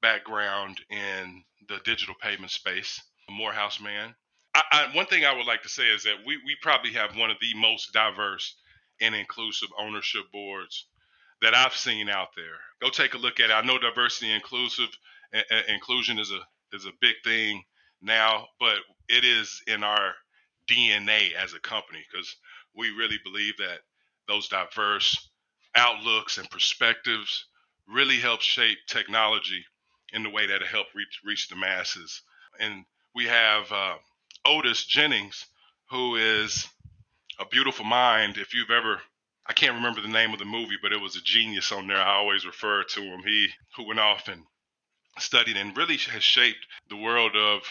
background 0.00 0.80
in 0.90 1.42
the 1.68 1.78
digital 1.84 2.14
payment 2.20 2.50
space, 2.50 3.00
Morehouse 3.30 3.80
man. 3.80 4.14
I, 4.54 4.62
I, 4.72 4.96
one 4.96 5.06
thing 5.06 5.24
I 5.24 5.34
would 5.34 5.46
like 5.46 5.62
to 5.62 5.68
say 5.68 5.88
is 5.88 6.04
that 6.04 6.16
we, 6.26 6.38
we 6.44 6.56
probably 6.62 6.92
have 6.92 7.16
one 7.16 7.30
of 7.30 7.36
the 7.40 7.54
most 7.54 7.92
diverse 7.92 8.56
and 9.00 9.14
inclusive 9.14 9.68
ownership 9.78 10.22
boards 10.32 10.86
that 11.42 11.54
I've 11.54 11.76
seen 11.76 12.08
out 12.08 12.28
there. 12.36 12.56
Go 12.80 12.90
take 12.90 13.14
a 13.14 13.18
look 13.18 13.40
at 13.40 13.50
it. 13.50 13.52
I 13.52 13.62
know 13.62 13.78
diversity 13.78 14.32
inclusive 14.32 14.88
uh, 15.34 15.40
inclusion 15.68 16.18
is 16.18 16.30
a 16.30 16.40
is 16.76 16.84
a 16.84 16.92
big 17.00 17.14
thing 17.24 17.62
now, 18.02 18.46
but 18.60 18.78
it 19.08 19.24
is 19.24 19.62
in 19.66 19.82
our 19.82 20.14
DNA 20.68 21.34
as 21.34 21.54
a 21.54 21.60
company 21.60 22.04
because 22.10 22.36
we 22.76 22.90
really 22.90 23.18
believe 23.24 23.56
that 23.58 23.80
those 24.28 24.48
diverse 24.48 25.30
outlooks 25.76 26.38
and 26.38 26.50
perspectives 26.50 27.46
really 27.88 28.16
help 28.16 28.40
shape 28.42 28.78
technology 28.86 29.64
in 30.12 30.22
the 30.22 30.30
way 30.30 30.46
that 30.46 30.62
it 30.62 30.68
helped 30.68 30.94
reach 30.94 31.20
reach 31.24 31.48
the 31.48 31.56
masses. 31.56 32.22
And 32.60 32.84
we 33.14 33.26
have 33.26 33.70
uh, 33.72 33.94
Otis 34.44 34.84
Jennings, 34.84 35.46
who 35.90 36.16
is 36.16 36.66
a 37.38 37.46
beautiful 37.46 37.84
mind. 37.84 38.36
If 38.38 38.54
you've 38.54 38.70
ever, 38.70 39.00
I 39.46 39.52
can't 39.52 39.76
remember 39.76 40.00
the 40.00 40.08
name 40.08 40.32
of 40.32 40.38
the 40.38 40.44
movie, 40.44 40.78
but 40.82 40.92
it 40.92 41.00
was 41.00 41.16
a 41.16 41.22
genius 41.22 41.72
on 41.72 41.86
there. 41.86 41.98
I 41.98 42.16
always 42.16 42.46
refer 42.46 42.84
to 42.84 43.00
him. 43.02 43.22
He 43.24 43.48
who 43.76 43.86
went 43.86 44.00
off 44.00 44.28
and 44.28 44.42
studied 45.18 45.56
and 45.56 45.76
really 45.76 45.96
has 45.96 46.22
shaped 46.22 46.66
the 46.88 46.96
world 46.96 47.36
of 47.36 47.62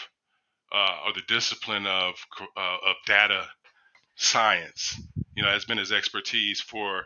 uh, 0.72 0.96
or 1.06 1.12
the 1.12 1.22
discipline 1.28 1.86
of 1.86 2.14
uh, 2.56 2.76
of 2.86 2.96
data 3.06 3.46
science. 4.16 5.00
You 5.34 5.42
know, 5.44 5.50
has 5.50 5.64
been 5.64 5.78
his 5.78 5.92
expertise 5.92 6.60
for 6.60 7.04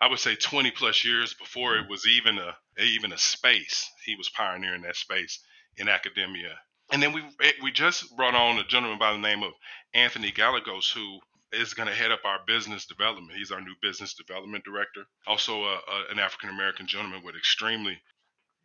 I 0.00 0.08
would 0.08 0.18
say 0.18 0.34
20 0.34 0.70
plus 0.72 1.04
years 1.04 1.34
before 1.34 1.76
it 1.76 1.88
was 1.88 2.06
even 2.06 2.38
a 2.38 2.56
even 2.82 3.12
a 3.12 3.18
space. 3.18 3.90
He 4.04 4.14
was 4.16 4.28
pioneering 4.30 4.82
that 4.82 4.96
space 4.96 5.40
in 5.76 5.88
academia. 5.88 6.58
And 6.92 7.02
then 7.02 7.12
we 7.12 7.22
eh, 7.42 7.52
we 7.62 7.72
just 7.72 8.14
brought 8.16 8.34
on 8.34 8.58
a 8.58 8.64
gentleman 8.64 8.98
by 8.98 9.12
the 9.12 9.18
name 9.18 9.42
of 9.42 9.52
Anthony 9.94 10.30
Gallegos, 10.30 10.90
who 10.90 11.20
is 11.52 11.74
going 11.74 11.88
to 11.88 11.94
head 11.94 12.12
up 12.12 12.20
our 12.24 12.40
business 12.46 12.86
development. 12.86 13.38
He's 13.38 13.50
our 13.50 13.60
new 13.60 13.74
business 13.80 14.14
development 14.14 14.64
director. 14.64 15.04
Also, 15.26 15.64
a, 15.64 15.74
a, 15.74 16.04
an 16.10 16.18
African 16.18 16.50
American 16.50 16.86
gentleman 16.86 17.22
with 17.24 17.36
extremely 17.36 17.98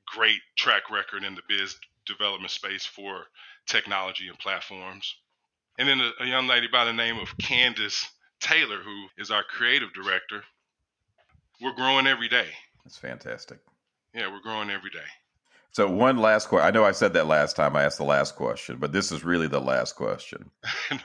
great 0.08 0.42
track 0.58 0.90
record 0.92 1.24
in 1.24 1.36
the 1.36 1.42
biz 1.48 1.76
development 2.06 2.52
space 2.52 2.86
for 2.86 3.26
technology 3.72 4.28
and 4.28 4.38
platforms. 4.38 5.16
And 5.80 5.88
then 5.88 6.00
a, 6.00 6.12
a 6.24 6.28
young 6.28 6.48
lady 6.48 6.68
by 6.72 6.86
the 6.86 6.94
name 6.94 7.18
of 7.18 7.38
Candace 7.38 8.08
Taylor, 8.40 8.78
who 8.84 9.08
is 9.18 9.32
our 9.32 9.44
creative 9.44 9.94
director 9.94 10.44
we're 11.62 11.74
growing 11.74 12.08
every 12.08 12.28
day. 12.28 12.48
That's 12.84 12.98
fantastic. 12.98 13.60
Yeah, 14.14 14.32
we're 14.32 14.42
growing 14.42 14.70
every 14.70 14.90
day. 14.90 15.00
So 15.72 15.90
one 15.90 16.18
last 16.18 16.50
question. 16.50 16.68
I 16.68 16.72
know 16.72 16.84
I 16.84 16.92
said 16.92 17.14
that 17.14 17.28
last 17.28 17.56
time. 17.56 17.76
I 17.76 17.84
asked 17.84 17.98
the 17.98 18.04
last 18.04 18.36
question, 18.36 18.78
but 18.78 18.92
this 18.92 19.12
is 19.12 19.24
really 19.24 19.48
the 19.48 19.62
last 19.62 19.96
question. 19.96 20.50
no. 20.92 20.98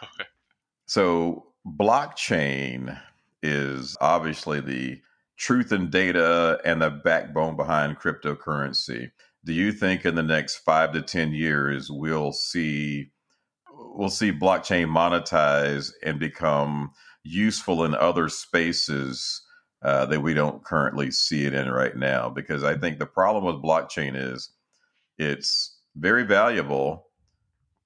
So 0.87 1.46
blockchain 1.66 2.98
is 3.42 3.96
obviously 4.00 4.61
the 4.61 5.00
truth 5.37 5.70
and 5.70 5.90
data 5.90 6.59
and 6.64 6.81
the 6.83 6.90
backbone 6.90 7.57
behind 7.57 7.98
cryptocurrency. 7.98 9.11
Do 9.46 9.52
you 9.52 9.70
think 9.70 10.04
in 10.04 10.16
the 10.16 10.24
next 10.24 10.56
five 10.56 10.92
to 10.92 11.02
ten 11.02 11.32
years 11.32 11.88
we'll 11.88 12.32
see 12.32 13.12
we'll 13.70 14.11
see 14.11 14.32
blockchain 14.32 14.88
monetize 14.88 15.92
and 16.02 16.18
become 16.18 16.90
useful 17.22 17.85
in 17.85 17.94
other 17.94 18.28
spaces 18.28 19.42
uh, 19.82 20.04
that 20.06 20.20
we 20.20 20.35
don't 20.35 20.64
currently 20.64 21.12
see 21.12 21.44
it 21.44 21.54
in 21.54 21.70
right 21.70 21.96
now. 21.96 22.28
Because 22.28 22.64
I 22.64 22.76
think 22.76 22.98
the 22.98 23.06
problem 23.06 23.44
with 23.44 23.62
blockchain 23.62 24.16
is 24.16 24.50
it's 25.16 25.78
very 25.94 26.24
valuable, 26.24 27.06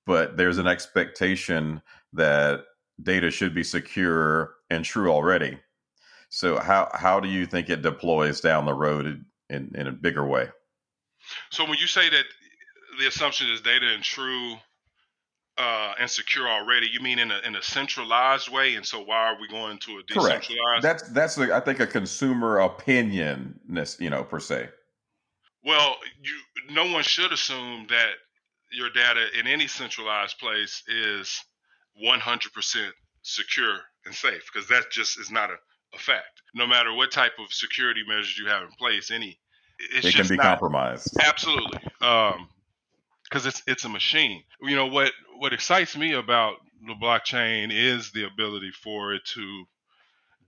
but 0.06 0.38
there's 0.38 0.56
an 0.56 0.66
expectation 0.66 1.82
that 2.14 2.60
data 3.02 3.30
should 3.30 3.54
be 3.54 3.64
secure 3.64 4.54
and 4.70 4.82
true 4.82 5.12
already. 5.12 5.58
So 6.30 6.58
how 6.58 6.90
how 6.94 7.20
do 7.20 7.28
you 7.28 7.44
think 7.44 7.68
it 7.68 7.82
deploys 7.82 8.40
down 8.40 8.64
the 8.64 8.72
road 8.72 9.26
in, 9.50 9.72
in 9.74 9.86
a 9.86 9.92
bigger 9.92 10.26
way? 10.26 10.48
So 11.50 11.64
when 11.64 11.78
you 11.78 11.86
say 11.86 12.08
that 12.10 12.24
the 12.98 13.06
assumption 13.06 13.50
is 13.50 13.60
data 13.60 13.86
and 13.94 14.02
true 14.02 14.56
uh, 15.58 15.92
and 16.00 16.08
secure 16.08 16.48
already. 16.48 16.88
You 16.90 17.00
mean 17.00 17.18
in 17.18 17.30
a 17.30 17.38
in 17.44 17.56
a 17.56 17.62
centralized 17.62 18.50
way? 18.50 18.74
And 18.76 18.86
so 18.86 19.02
why 19.02 19.26
are 19.26 19.40
we 19.40 19.48
going 19.48 19.78
to 19.78 19.98
a 19.98 20.02
decentralized? 20.02 20.48
Correct. 20.48 20.82
That's 20.82 21.02
that's 21.10 21.38
a, 21.38 21.54
I 21.54 21.60
think 21.60 21.80
a 21.80 21.86
consumer 21.86 22.58
opinion, 22.58 23.60
you 23.98 24.10
know, 24.10 24.24
per 24.24 24.40
se. 24.40 24.68
Well, 25.64 25.96
you 26.22 26.74
no 26.74 26.90
one 26.92 27.02
should 27.02 27.32
assume 27.32 27.86
that 27.90 28.12
your 28.72 28.90
data 28.90 29.26
in 29.38 29.46
any 29.46 29.66
centralized 29.66 30.38
place 30.38 30.82
is 30.86 31.40
100% 32.02 32.90
secure 33.22 33.80
and 34.06 34.14
safe 34.14 34.48
because 34.52 34.68
that 34.68 34.84
just 34.90 35.18
is 35.18 35.30
not 35.30 35.50
a, 35.50 35.56
a 35.94 35.98
fact. 35.98 36.42
No 36.54 36.66
matter 36.66 36.94
what 36.94 37.10
type 37.10 37.32
of 37.38 37.52
security 37.52 38.02
measures 38.06 38.38
you 38.38 38.46
have 38.46 38.62
in 38.62 38.70
place, 38.78 39.10
any 39.10 39.38
it's 39.92 40.06
it 40.06 40.14
can 40.14 40.28
be 40.28 40.36
not, 40.36 40.44
compromised. 40.44 41.16
Absolutely, 41.20 41.78
because 41.98 42.34
um, 42.34 42.48
it's 43.32 43.62
it's 43.66 43.84
a 43.84 43.88
machine. 43.88 44.42
You 44.62 44.76
know 44.76 44.86
what 44.86 45.12
what 45.38 45.52
excites 45.52 45.96
me 45.96 46.12
about 46.12 46.56
the 46.86 46.94
blockchain 46.94 47.70
is 47.72 48.10
the 48.12 48.26
ability 48.26 48.70
for 48.70 49.14
it 49.14 49.24
to 49.34 49.64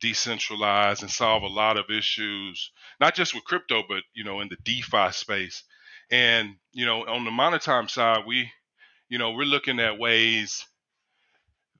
decentralize 0.02 1.02
and 1.02 1.10
solve 1.10 1.42
a 1.42 1.48
lot 1.48 1.76
of 1.76 1.90
issues, 1.90 2.72
not 3.00 3.14
just 3.14 3.34
with 3.34 3.44
crypto, 3.44 3.82
but 3.88 4.02
you 4.14 4.24
know 4.24 4.40
in 4.40 4.48
the 4.48 4.56
DeFi 4.64 5.12
space. 5.12 5.62
And 6.10 6.56
you 6.72 6.86
know 6.86 7.06
on 7.06 7.24
the 7.24 7.30
monetime 7.30 7.90
side, 7.90 8.24
we 8.26 8.50
you 9.08 9.18
know 9.18 9.32
we're 9.32 9.44
looking 9.44 9.80
at 9.80 9.98
ways 9.98 10.66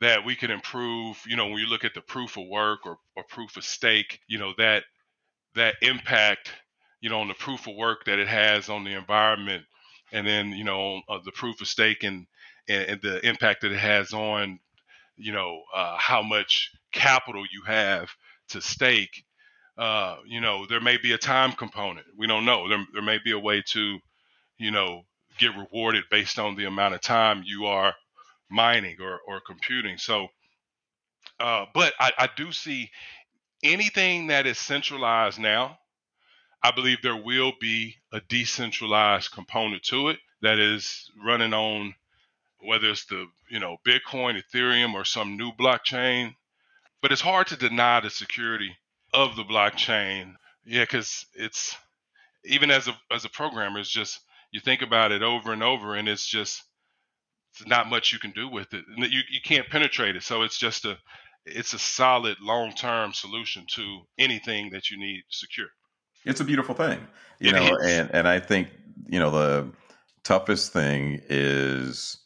that 0.01 0.25
we 0.25 0.37
can 0.37 0.51
improve. 0.51 1.21
You 1.27 1.37
know 1.37 1.47
when 1.47 1.59
you 1.59 1.67
look 1.67 1.85
at 1.85 1.95
the 1.95 2.01
proof 2.01 2.37
of 2.37 2.47
work 2.49 2.81
or, 2.87 2.99
or 3.17 3.25
proof 3.29 3.57
of 3.57 3.65
stake, 3.65 4.21
you 4.27 4.39
know 4.39 4.53
that 4.59 4.85
that 5.55 5.75
impact 5.83 6.51
you 7.03 7.11
know 7.11 7.21
on 7.21 7.29
the 7.29 7.35
proof 7.35 7.69
of 7.69 7.77
work 7.77 8.07
that 8.07 8.21
it 8.21 8.29
has 8.29 8.71
on 8.71 8.85
the 8.85 8.95
environment, 8.95 9.65
and 10.13 10.27
then 10.27 10.53
you 10.53 10.65
know 10.65 11.03
uh, 11.11 11.21
the 11.25 11.33
proof 11.33 11.63
of 11.63 11.69
stake 11.69 12.05
and, 12.05 12.27
and, 12.69 12.85
and 12.91 13.03
the 13.03 13.27
impact 13.29 13.63
that 13.63 13.73
it 13.73 13.81
has 13.81 14.15
on 14.15 14.61
you 15.19 15.33
know 15.33 15.63
uh, 15.75 15.97
how 15.99 16.23
much 16.23 16.73
capital 16.93 17.45
you 17.53 17.63
have 17.67 18.11
to 18.51 18.63
stake 18.63 19.25
uh, 19.79 20.17
you 20.27 20.41
know 20.41 20.67
there 20.67 20.81
may 20.81 20.97
be 20.99 21.13
a 21.13 21.19
time 21.19 21.53
component. 21.53 22.07
We 22.17 22.27
don't 22.27 22.45
know. 22.45 22.69
There, 22.69 22.85
there 22.93 23.03
may 23.03 23.19
be 23.25 23.33
a 23.33 23.39
way 23.39 23.63
to 23.69 23.99
you 24.59 24.71
know 24.71 25.03
get 25.39 25.57
rewarded 25.57 26.05
based 26.11 26.39
on 26.39 26.57
the 26.57 26.67
amount 26.67 26.95
of 26.95 27.01
time 27.03 27.43
you 27.47 27.67
are 27.67 27.95
mining 28.51 28.99
or, 29.01 29.21
or 29.27 29.41
computing. 29.41 29.99
So 29.99 30.29
uh, 31.41 31.67
but 31.75 31.95
I, 32.01 32.13
I 32.19 32.29
do 32.37 32.53
see 32.53 32.91
anything 33.65 34.29
that 34.29 34.47
is 34.47 34.59
centralized 34.59 35.39
now 35.41 35.79
i 36.65 36.71
believe 36.73 36.99
there 37.03 37.17
will 37.17 37.53
be 37.61 37.97
a 38.13 38.21
decentralized 38.29 39.33
component 39.33 39.83
to 39.83 40.09
it 40.11 40.19
that 40.43 40.59
is 40.59 41.11
running 41.25 41.55
on 41.55 41.95
whether 42.61 42.91
it's 42.91 43.07
the 43.07 43.27
you 43.51 43.61
know 43.61 43.79
Bitcoin, 43.87 44.43
Ethereum, 44.43 44.95
or 44.95 45.05
some 45.07 45.39
new 45.39 45.53
blockchain. 45.53 46.35
But 47.03 47.13
it's 47.13 47.23
hard 47.23 47.49
to 47.49 47.57
deny 47.57 48.01
the 48.01 48.11
security 48.11 48.77
of 49.15 49.37
the 49.37 49.45
blockchain. 49.45 50.35
Yeah, 50.65 50.85
because 50.85 51.27
it's 51.35 51.77
even 52.45 52.71
as 52.71 52.89
a 52.89 52.97
as 53.13 53.25
a 53.25 53.31
programmer, 53.31 53.81
it's 53.81 53.91
just 53.91 54.21
you 54.53 54.61
think 54.61 54.83
about 54.83 55.13
it 55.13 55.23
over 55.23 55.53
and 55.53 55.63
over, 55.63 55.95
and 55.97 56.09
it's 56.09 56.27
just 56.27 56.63
it's 57.53 57.67
not 57.69 57.91
much 57.91 58.13
you 58.13 58.19
can 58.19 58.33
do 58.33 58.49
with 58.49 58.75
it. 58.75 58.85
You 58.97 59.21
you 59.31 59.41
can't 59.45 59.69
penetrate 59.71 60.17
it, 60.17 60.23
so 60.25 60.43
it's 60.43 60.59
just 60.59 60.85
a 60.87 60.99
it's 61.47 61.75
a 61.75 61.79
solid 61.79 62.39
long 62.41 62.73
term 62.73 63.13
solution 63.15 63.67
to 63.75 64.03
anything 64.19 64.71
that 64.73 64.91
you 64.91 64.99
need 64.99 65.23
secure. 65.31 65.69
It's 66.25 66.41
a 66.41 66.45
beautiful 66.45 66.75
thing, 66.75 67.01
you 67.41 67.51
it 67.51 67.53
know, 67.53 67.77
is. 67.77 67.87
and 67.87 68.11
and 68.13 68.29
I 68.29 68.39
think 68.41 68.69
you 69.09 69.19
know 69.19 69.31
the 69.31 69.71
toughest 70.25 70.73
thing 70.73 71.21
is 71.29 72.19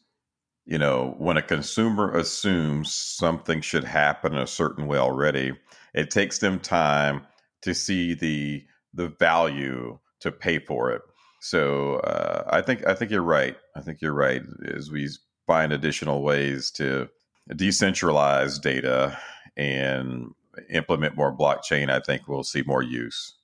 you 0.66 0.78
know, 0.78 1.14
when 1.18 1.36
a 1.36 1.42
consumer 1.42 2.12
assumes 2.12 2.92
something 2.92 3.60
should 3.60 3.84
happen 3.84 4.36
a 4.36 4.48
certain 4.48 4.88
way 4.88 4.98
already, 4.98 5.52
it 5.94 6.10
takes 6.10 6.38
them 6.38 6.58
time 6.58 7.24
to 7.62 7.72
see 7.72 8.14
the 8.14 8.64
the 8.92 9.08
value 9.20 9.98
to 10.20 10.32
pay 10.32 10.58
for 10.58 10.90
it. 10.90 11.02
So 11.40 11.96
uh, 11.96 12.48
I 12.50 12.62
think 12.62 12.84
I 12.86 12.94
think 12.94 13.12
you're 13.12 13.22
right. 13.22 13.56
I 13.76 13.80
think 13.80 14.02
you're 14.02 14.12
right. 14.12 14.42
As 14.74 14.90
we 14.90 15.08
find 15.46 15.72
additional 15.72 16.22
ways 16.22 16.72
to 16.72 17.08
decentralize 17.52 18.60
data 18.60 19.16
and 19.56 20.32
implement 20.68 21.16
more 21.16 21.36
blockchain, 21.36 21.90
I 21.90 22.00
think 22.00 22.26
we'll 22.26 22.42
see 22.42 22.64
more 22.66 22.82
use. 22.82 23.35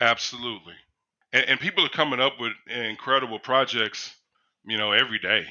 Absolutely, 0.00 0.74
and, 1.32 1.44
and 1.48 1.60
people 1.60 1.84
are 1.84 1.90
coming 1.90 2.20
up 2.20 2.34
with 2.40 2.52
incredible 2.68 3.38
projects. 3.38 4.14
You 4.66 4.78
know, 4.78 4.92
every 4.92 5.18
day 5.18 5.46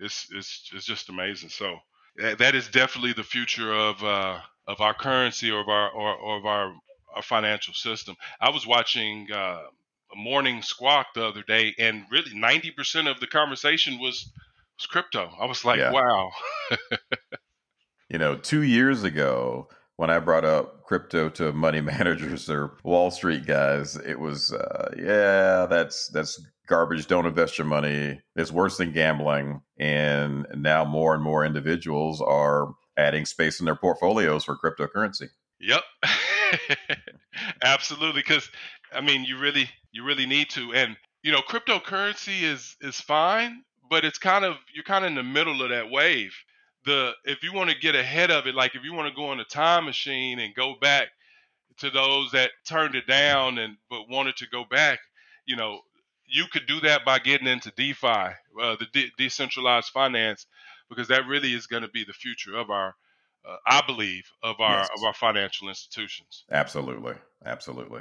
it's 0.00 0.26
it's 0.32 0.70
it's 0.74 0.84
just 0.84 1.08
amazing. 1.08 1.50
So 1.50 1.76
that 2.16 2.54
is 2.54 2.68
definitely 2.68 3.12
the 3.12 3.22
future 3.22 3.72
of 3.72 4.02
uh, 4.02 4.40
of 4.66 4.80
our 4.80 4.94
currency 4.94 5.50
or 5.50 5.60
of 5.60 5.68
our 5.68 5.90
or, 5.90 6.14
or 6.14 6.38
of 6.38 6.46
our, 6.46 6.74
our 7.14 7.22
financial 7.22 7.74
system. 7.74 8.16
I 8.40 8.50
was 8.50 8.66
watching 8.66 9.28
uh, 9.32 9.62
a 10.12 10.16
morning 10.16 10.62
squawk 10.62 11.08
the 11.14 11.26
other 11.26 11.42
day, 11.42 11.74
and 11.78 12.04
really 12.10 12.34
ninety 12.34 12.70
percent 12.70 13.08
of 13.08 13.20
the 13.20 13.26
conversation 13.26 13.98
was 13.98 14.30
was 14.78 14.86
crypto. 14.86 15.30
I 15.40 15.46
was 15.46 15.64
like, 15.64 15.78
yeah. 15.78 15.92
wow. 15.92 16.30
you 18.08 18.18
know, 18.18 18.36
two 18.36 18.62
years 18.62 19.04
ago, 19.04 19.68
when 19.96 20.10
I 20.10 20.18
brought 20.18 20.44
up 20.44 20.84
crypto 20.84 21.28
to 21.30 21.52
money 21.52 21.80
managers 21.82 22.48
or 22.48 22.76
Wall 22.84 23.10
Street 23.10 23.46
guys, 23.46 23.96
it 23.96 24.20
was 24.20 24.52
uh, 24.52 24.94
yeah, 24.96 25.66
that's 25.66 26.08
that's 26.08 26.40
garbage. 26.66 27.06
Don't 27.06 27.26
invest 27.26 27.58
your 27.58 27.66
money. 27.66 28.20
It's 28.34 28.52
worse 28.52 28.76
than 28.76 28.92
gambling. 28.92 29.62
And 29.78 30.46
now 30.54 30.84
more 30.84 31.14
and 31.14 31.22
more 31.22 31.44
individuals 31.44 32.20
are 32.20 32.74
adding 32.96 33.24
space 33.24 33.60
in 33.60 33.66
their 33.66 33.76
portfolios 33.76 34.44
for 34.44 34.56
cryptocurrency. 34.56 35.28
Yep, 35.60 35.82
absolutely. 37.64 38.20
Because 38.20 38.50
I 38.92 39.00
mean, 39.00 39.24
you 39.24 39.38
really 39.38 39.70
you 39.92 40.04
really 40.04 40.26
need 40.26 40.50
to, 40.50 40.72
and 40.74 40.96
you 41.22 41.32
know, 41.32 41.40
cryptocurrency 41.40 42.42
is 42.42 42.76
is 42.80 43.00
fine, 43.00 43.62
but 43.88 44.04
it's 44.04 44.18
kind 44.18 44.44
of 44.44 44.56
you're 44.74 44.84
kind 44.84 45.04
of 45.04 45.10
in 45.10 45.14
the 45.16 45.22
middle 45.22 45.62
of 45.62 45.70
that 45.70 45.90
wave 45.90 46.34
the 46.86 47.12
if 47.24 47.42
you 47.42 47.52
want 47.52 47.68
to 47.68 47.78
get 47.78 47.94
ahead 47.94 48.30
of 48.30 48.46
it, 48.46 48.54
like 48.54 48.74
if 48.74 48.82
you 48.84 48.94
want 48.94 49.08
to 49.08 49.14
go 49.14 49.28
on 49.28 49.40
a 49.40 49.44
time 49.44 49.84
machine 49.84 50.38
and 50.38 50.54
go 50.54 50.74
back 50.80 51.08
to 51.78 51.90
those 51.90 52.30
that 52.30 52.50
turned 52.66 52.94
it 52.94 53.06
down 53.06 53.58
and 53.58 53.76
but 53.90 54.08
wanted 54.08 54.36
to 54.36 54.46
go 54.50 54.64
back, 54.70 55.00
you 55.44 55.56
know, 55.56 55.80
you 56.26 56.44
could 56.50 56.66
do 56.66 56.80
that 56.80 57.04
by 57.04 57.18
getting 57.18 57.48
into 57.48 57.72
DeFi, 57.76 58.06
uh, 58.06 58.76
the 58.76 58.86
de- 58.92 59.12
decentralized 59.18 59.88
finance, 59.88 60.46
because 60.88 61.08
that 61.08 61.26
really 61.26 61.52
is 61.52 61.66
going 61.66 61.82
to 61.82 61.88
be 61.88 62.04
the 62.04 62.12
future 62.12 62.56
of 62.56 62.70
our, 62.70 62.94
uh, 63.46 63.56
I 63.66 63.82
believe, 63.86 64.24
of 64.42 64.60
our 64.60 64.78
yes. 64.78 64.88
of 64.96 65.04
our 65.04 65.14
financial 65.14 65.68
institutions. 65.68 66.44
Absolutely, 66.50 67.14
absolutely. 67.44 68.00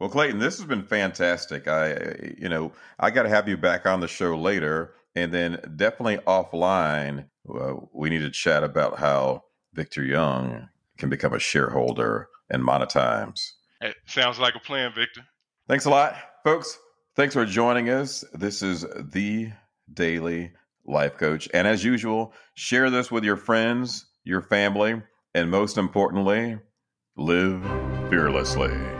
Well, 0.00 0.10
Clayton, 0.10 0.38
this 0.38 0.58
has 0.58 0.66
been 0.66 0.84
fantastic. 0.84 1.66
I, 1.66 2.34
you 2.38 2.48
know, 2.48 2.72
I 2.98 3.10
got 3.10 3.24
to 3.24 3.28
have 3.28 3.48
you 3.48 3.56
back 3.56 3.84
on 3.84 4.00
the 4.00 4.08
show 4.08 4.38
later, 4.38 4.94
and 5.16 5.34
then 5.34 5.60
definitely 5.76 6.18
offline 6.18 7.26
uh, 7.48 7.74
we 7.92 8.10
need 8.10 8.20
to 8.20 8.30
chat 8.30 8.62
about 8.64 8.98
how 8.98 9.44
Victor 9.74 10.04
Young 10.04 10.68
can 10.96 11.08
become 11.08 11.32
a 11.32 11.38
shareholder 11.38 12.28
and 12.50 12.62
monetize. 12.62 13.52
It 13.80 13.94
sounds 14.06 14.38
like 14.38 14.54
a 14.54 14.60
plan, 14.60 14.92
Victor. 14.94 15.22
Thanks 15.68 15.84
a 15.84 15.90
lot, 15.90 16.16
folks. 16.44 16.78
Thanks 17.14 17.34
for 17.34 17.44
joining 17.44 17.90
us. 17.90 18.24
This 18.32 18.62
is 18.62 18.84
the 18.96 19.52
Daily 19.92 20.52
Life 20.84 21.16
Coach. 21.16 21.48
And 21.52 21.66
as 21.66 21.84
usual, 21.84 22.32
share 22.54 22.90
this 22.90 23.10
with 23.10 23.24
your 23.24 23.36
friends, 23.36 24.06
your 24.24 24.42
family, 24.42 25.02
and 25.34 25.50
most 25.50 25.78
importantly, 25.78 26.58
live 27.16 27.62
fearlessly. 28.08 28.97